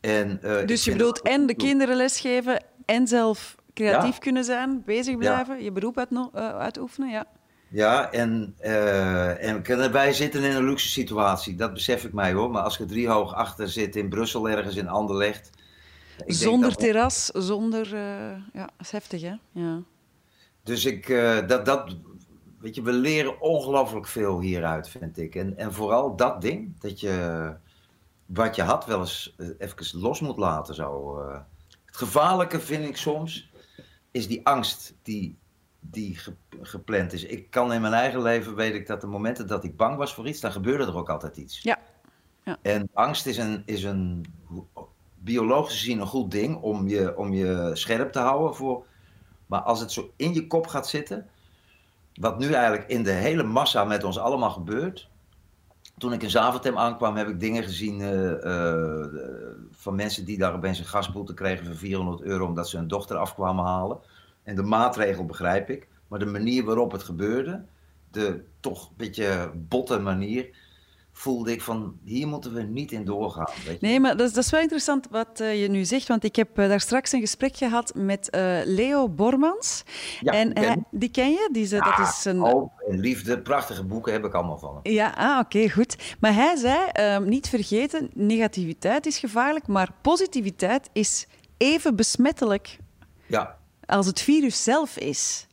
[0.00, 4.18] En, eh, Dus je bedoelt en de kinderen lesgeven en zelf creatief Ja.
[4.20, 5.18] kunnen zijn, bezig Ja.
[5.18, 7.26] blijven, je beroep uit, uitoefenen, ja.
[7.68, 12.32] Ja, en, eh, en kunnen wij zitten in een luxe situatie, dat besef ik mij
[12.32, 12.50] hoor.
[12.50, 15.50] Maar als je driehoog achter zit in Brussel ergens in Anderlecht.
[16.26, 17.94] Zonder terras, zonder...
[17.94, 19.34] eh, ja, dat is heftig, hè?
[19.52, 19.82] Ja.
[20.62, 21.96] Dus ik, eh, dat, dat,
[22.60, 25.34] weet je, we leren ongelooflijk veel hieruit, vind ik.
[25.34, 27.54] En, en vooral dat ding, dat je
[28.26, 30.74] wat je had wel eens eh, even los moet laten.
[30.74, 31.18] Zo.
[31.20, 31.38] eh.
[31.84, 33.50] Het gevaarlijke vind ik soms,
[34.10, 35.36] is die angst die,
[35.80, 37.24] die ge- gepland is.
[37.24, 40.14] Ik kan in mijn eigen leven, weet ik dat de momenten dat ik bang was
[40.14, 41.62] voor iets, dan gebeurde er ook altijd iets.
[41.62, 41.78] Ja.
[42.44, 42.58] ja.
[42.62, 44.24] En angst is een, is een
[45.14, 48.54] biologisch gezien een goed ding om je, om je scherp te houden.
[48.54, 48.86] Voor,
[49.46, 51.28] maar als het zo in je kop gaat zitten,
[52.14, 55.08] wat nu eigenlijk in de hele massa met ons allemaal gebeurt.
[55.98, 59.06] Toen ik in Zaventem aankwam, heb ik dingen gezien eh, eh,
[59.70, 63.16] van mensen die daar opeens een gasboete kregen van 400 euro omdat ze hun dochter
[63.16, 63.98] afkwamen halen.
[64.42, 67.64] En de maatregel begrijp ik, maar de manier waarop het gebeurde,
[68.10, 70.56] de toch een beetje botte manier,
[71.20, 73.48] voelde ik van hier moeten we niet in doorgaan.
[73.66, 73.86] Weet je?
[73.86, 76.36] Nee, maar dat is, dat is wel interessant wat eh, je nu zegt, want ik
[76.36, 79.82] heb eh, daar straks een gesprek gehad met eh, Leo Bormans.
[80.20, 80.82] Ja, en die ken hij- ik.
[80.90, 81.48] die ken je?
[81.52, 84.92] Die, eh, dat is een, Hoop en liefde, prachtige boeken heb ik allemaal van hem.
[84.92, 85.96] Ja, ah, oké, goed.
[86.20, 92.78] Maar hij zei, ehm, niet vergeten, negativiteit is gevaarlijk, maar positiviteit is even besmettelijk
[93.26, 93.56] Ja,
[93.86, 95.46] als het virus zelf is.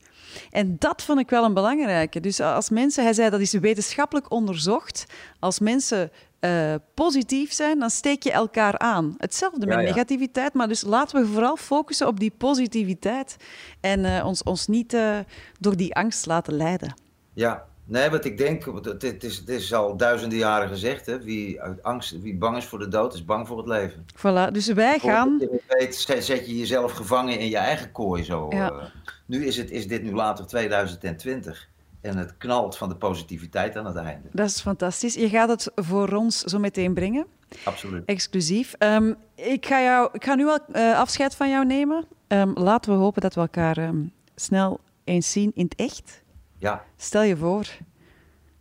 [0.52, 2.20] En dat vond ik wel een belangrijke.
[2.20, 5.06] Dus als mensen, hij zei dat is wetenschappelijk onderzocht,
[5.40, 9.16] als mensen eh, positief zijn, dan steek je elkaar aan.
[9.18, 9.88] Hetzelfde met Ja, ja.
[9.88, 13.36] negativiteit, maar dus laten we vooral focussen op die positiviteit
[13.82, 15.18] en eh, ons, ons niet eh,
[15.60, 16.96] door die angst laten leiden.
[17.34, 17.66] ja.
[17.90, 21.84] Nee, wat ik denk, het, is, het is al duizenden jaren gezegd, hè, wie, uit
[21.84, 24.06] angst, wie bang is voor de dood, is bang voor het leven.
[24.16, 25.38] Voilà, dus wij gaan...
[25.40, 28.48] Je weet, zet, zet je jezelf gevangen in je eigen kooi zo.
[28.50, 28.92] Ja.
[29.28, 31.70] Nu is, het, is dit nu later 2020
[32.02, 34.28] en het knalt van de positiviteit aan het einde.
[34.32, 35.14] Dat is fantastisch.
[35.14, 37.26] Je gaat het voor ons zo meteen brengen.
[37.64, 38.06] Absoluut.
[38.06, 38.74] Exclusief.
[38.78, 42.06] Ehm, ik, ga jou, ik ga nu al eh, afscheid van jou nemen.
[42.28, 43.98] Ehm, laten we hopen dat we elkaar ehm,
[44.36, 46.24] snel eens zien in het echt.
[46.58, 46.84] Ja.
[46.98, 47.68] Stel je voor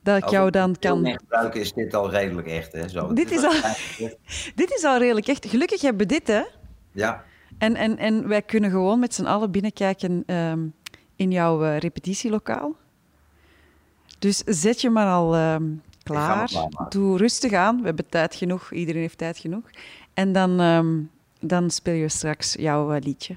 [0.02, 1.06] dat ik Als jou dan kan...
[1.06, 2.72] gebruiken is dit al redelijk echt.
[2.72, 2.88] Hè?
[2.88, 3.12] Zo.
[3.12, 3.52] Dit is al-
[4.54, 5.46] Dit is al redelijk echt.
[5.46, 6.42] Gelukkig hebben we dit, hè?
[6.92, 7.24] Ja,
[7.58, 10.60] En, en, en wij kunnen gewoon met z'n allen binnenkijken ehm,
[11.16, 12.74] in jouw eh, repetitielokaal.
[14.18, 15.64] Dus zet je maar al ehm,
[16.02, 16.50] klaar.
[16.88, 17.78] Doe rustig aan.
[17.78, 18.72] We hebben tijd genoeg.
[18.72, 19.70] Iedereen heeft tijd genoeg.
[20.14, 21.00] En dan, ehm,
[21.40, 23.36] dan speel je straks jouw eh, liedje.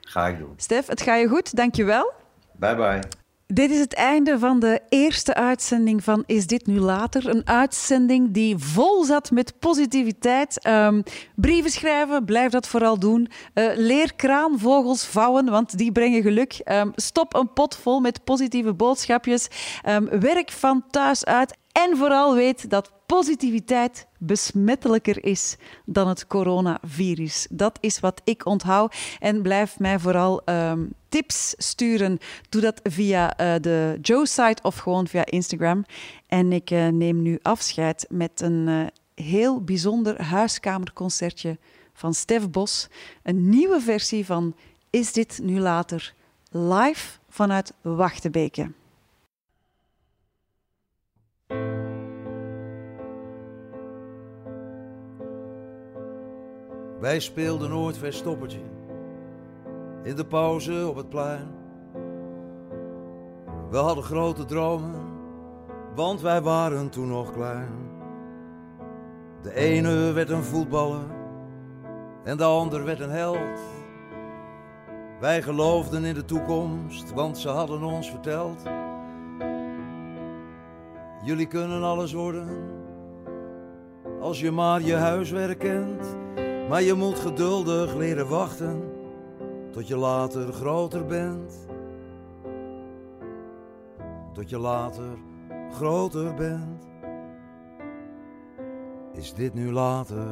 [0.00, 0.54] ga ik doen.
[0.56, 1.56] Stef, het gaat je goed.
[1.56, 2.12] Dank je wel.
[2.52, 3.23] Bye bye.
[3.54, 7.28] Dit is het einde van de eerste uitzending van Is Dit Nu Later?
[7.28, 10.60] Een uitzending die vol zat met positiviteit.
[10.60, 11.02] Ehm,
[11.34, 13.28] brieven schrijven, blijf dat vooral doen.
[13.52, 16.52] Eh, leer kraanvogels vouwen, want die brengen geluk.
[16.52, 19.48] Ehm, stop een pot vol met positieve boodschapjes.
[19.82, 21.56] Ehm, werk van thuis uit.
[21.82, 27.46] En vooral weet dat positiviteit besmettelijker is dan het coronavirus.
[27.50, 28.96] Dat is wat ik onthoud.
[29.18, 32.18] En blijf mij vooral ehm, tips sturen.
[32.48, 35.84] Doe dat via eh, de Joe-site of gewoon via Instagram.
[36.26, 41.58] En ik eh, neem nu afscheid met een eh, heel bijzonder huiskamerconcertje
[41.92, 42.88] van Stef Bos.
[43.22, 44.54] Een nieuwe versie van
[44.90, 46.14] Is dit nu later?
[46.50, 48.70] Live vanuit Wachtebeke.
[57.00, 58.60] Wij speelden nooit verstoppertje
[60.02, 61.48] in de pauze op het plein.
[63.70, 65.02] We hadden grote dromen,
[65.94, 67.90] want wij waren toen nog klein.
[69.42, 71.04] De ene werd een voetballer
[72.24, 73.60] en de ander werd een held.
[75.20, 78.62] Wij geloofden in de toekomst, want ze hadden ons verteld.
[81.24, 82.48] Jullie kunnen alles worden,
[84.20, 86.16] als je maar je huiswerk kent.
[86.68, 88.82] Maar je moet geduldig leren wachten,
[89.70, 91.66] tot je later groter bent.
[94.32, 95.18] Tot je later
[95.72, 96.84] groter bent.
[99.24, 100.26] is dit nu later?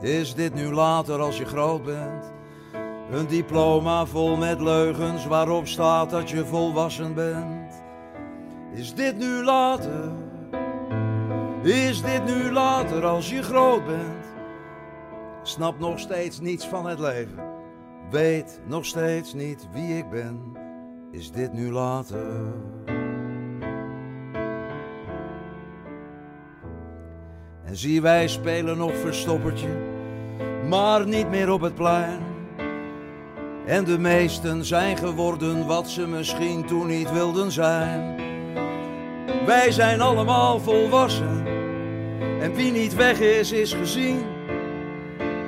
[0.00, 2.32] Is dit nu later als je groot bent?
[3.10, 7.55] Een diploma vol met leugens waarop staat dat je volwassen bent.
[8.76, 10.12] Is dit nu later?
[11.62, 14.24] Is dit nu later als je groot bent?
[15.42, 17.44] Snap nog steeds niets van het leven.
[18.10, 20.56] Weet nog steeds niet wie ik ben.
[21.10, 22.54] Is dit nu later?
[27.64, 29.76] En zie wij spelen nog verstoppertje,
[30.68, 32.20] maar niet meer op het plein.
[33.66, 38.26] En de meesten zijn geworden wat ze misschien toen niet wilden zijn.
[39.46, 41.46] Wij zijn allemaal volwassen
[42.40, 44.24] en wie niet weg is, is gezien.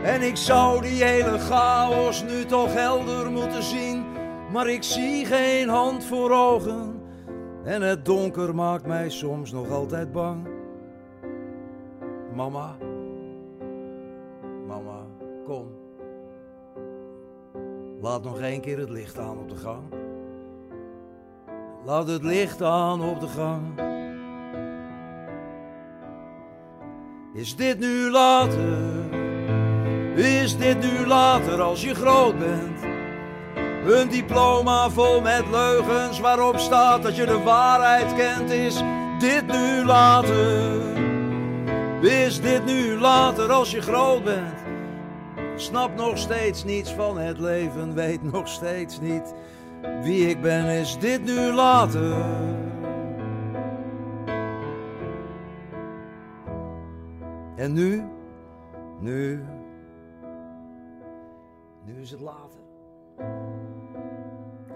[0.03, 4.05] En ik zou die hele chaos nu toch helder moeten zien,
[4.53, 7.01] maar ik zie geen hand voor ogen.
[7.65, 10.49] En het donker maakt mij soms nog altijd bang.
[12.35, 12.77] Mama,
[14.67, 15.07] mama,
[15.45, 15.67] kom.
[18.01, 19.83] Laat nog één keer het licht aan op de gang.
[21.89, 23.63] Laat het licht aan op de gang.
[27.35, 28.79] Is dit nu later?
[30.15, 32.83] Is dit nu later als je groot bent?
[33.87, 38.51] Een diploma vol met leugens waarop staat dat je de waarheid kent.
[38.51, 38.83] Is
[39.19, 40.81] dit nu later?
[42.03, 44.59] Is dit nu later als je groot bent?
[45.57, 49.35] Snap nog steeds niets van het leven, weet nog steeds niet
[50.03, 50.65] wie ik ben.
[50.67, 52.17] Is dit nu later?
[57.57, 58.05] En nu?
[59.01, 59.45] Nu?
[61.85, 62.61] Nu is het later.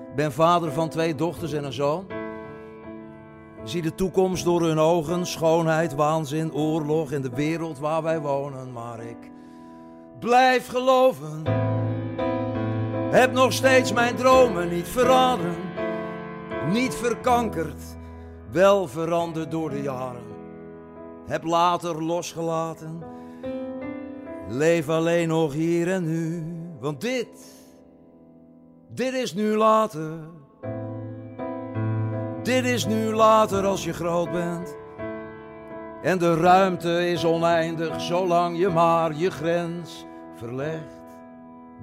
[0.09, 2.07] Ik ben vader van twee dochters en een zoon.
[3.65, 8.73] Zie de toekomst door hun ogen, schoonheid, waanzin, oorlog en de wereld waar wij wonen.
[8.73, 9.31] Maar ik
[10.19, 11.43] blijf geloven.
[13.13, 15.55] Heb nog steeds mijn dromen niet verraden,
[16.71, 17.83] niet verkankerd,
[18.51, 20.25] wel veranderd door de jaren.
[21.27, 23.03] Heb later losgelaten,
[24.49, 26.45] leef alleen nog hier en nu.
[26.81, 27.29] Want dit,
[28.89, 30.19] dit is nu later.
[32.43, 34.77] Dit is nu later als je groot bent.
[36.03, 41.02] En de ruimte is oneindig zolang je maar je grens verlegt.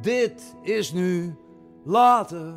[0.02, 1.36] Dit is nu
[1.84, 2.54] later.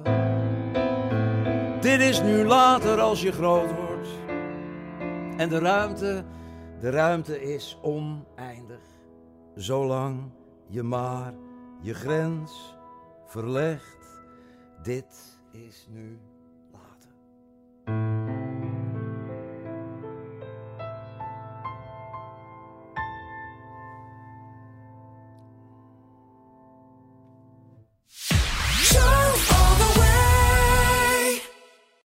[1.80, 4.08] Dit is nu later als je groot wordt.
[5.36, 6.24] En de ruimte,
[6.80, 8.82] de ruimte is oneindig.
[9.54, 10.30] Zolang
[10.68, 11.34] je maar
[11.80, 12.76] je grens
[13.26, 14.22] verlegt.
[14.82, 16.20] Dit is nu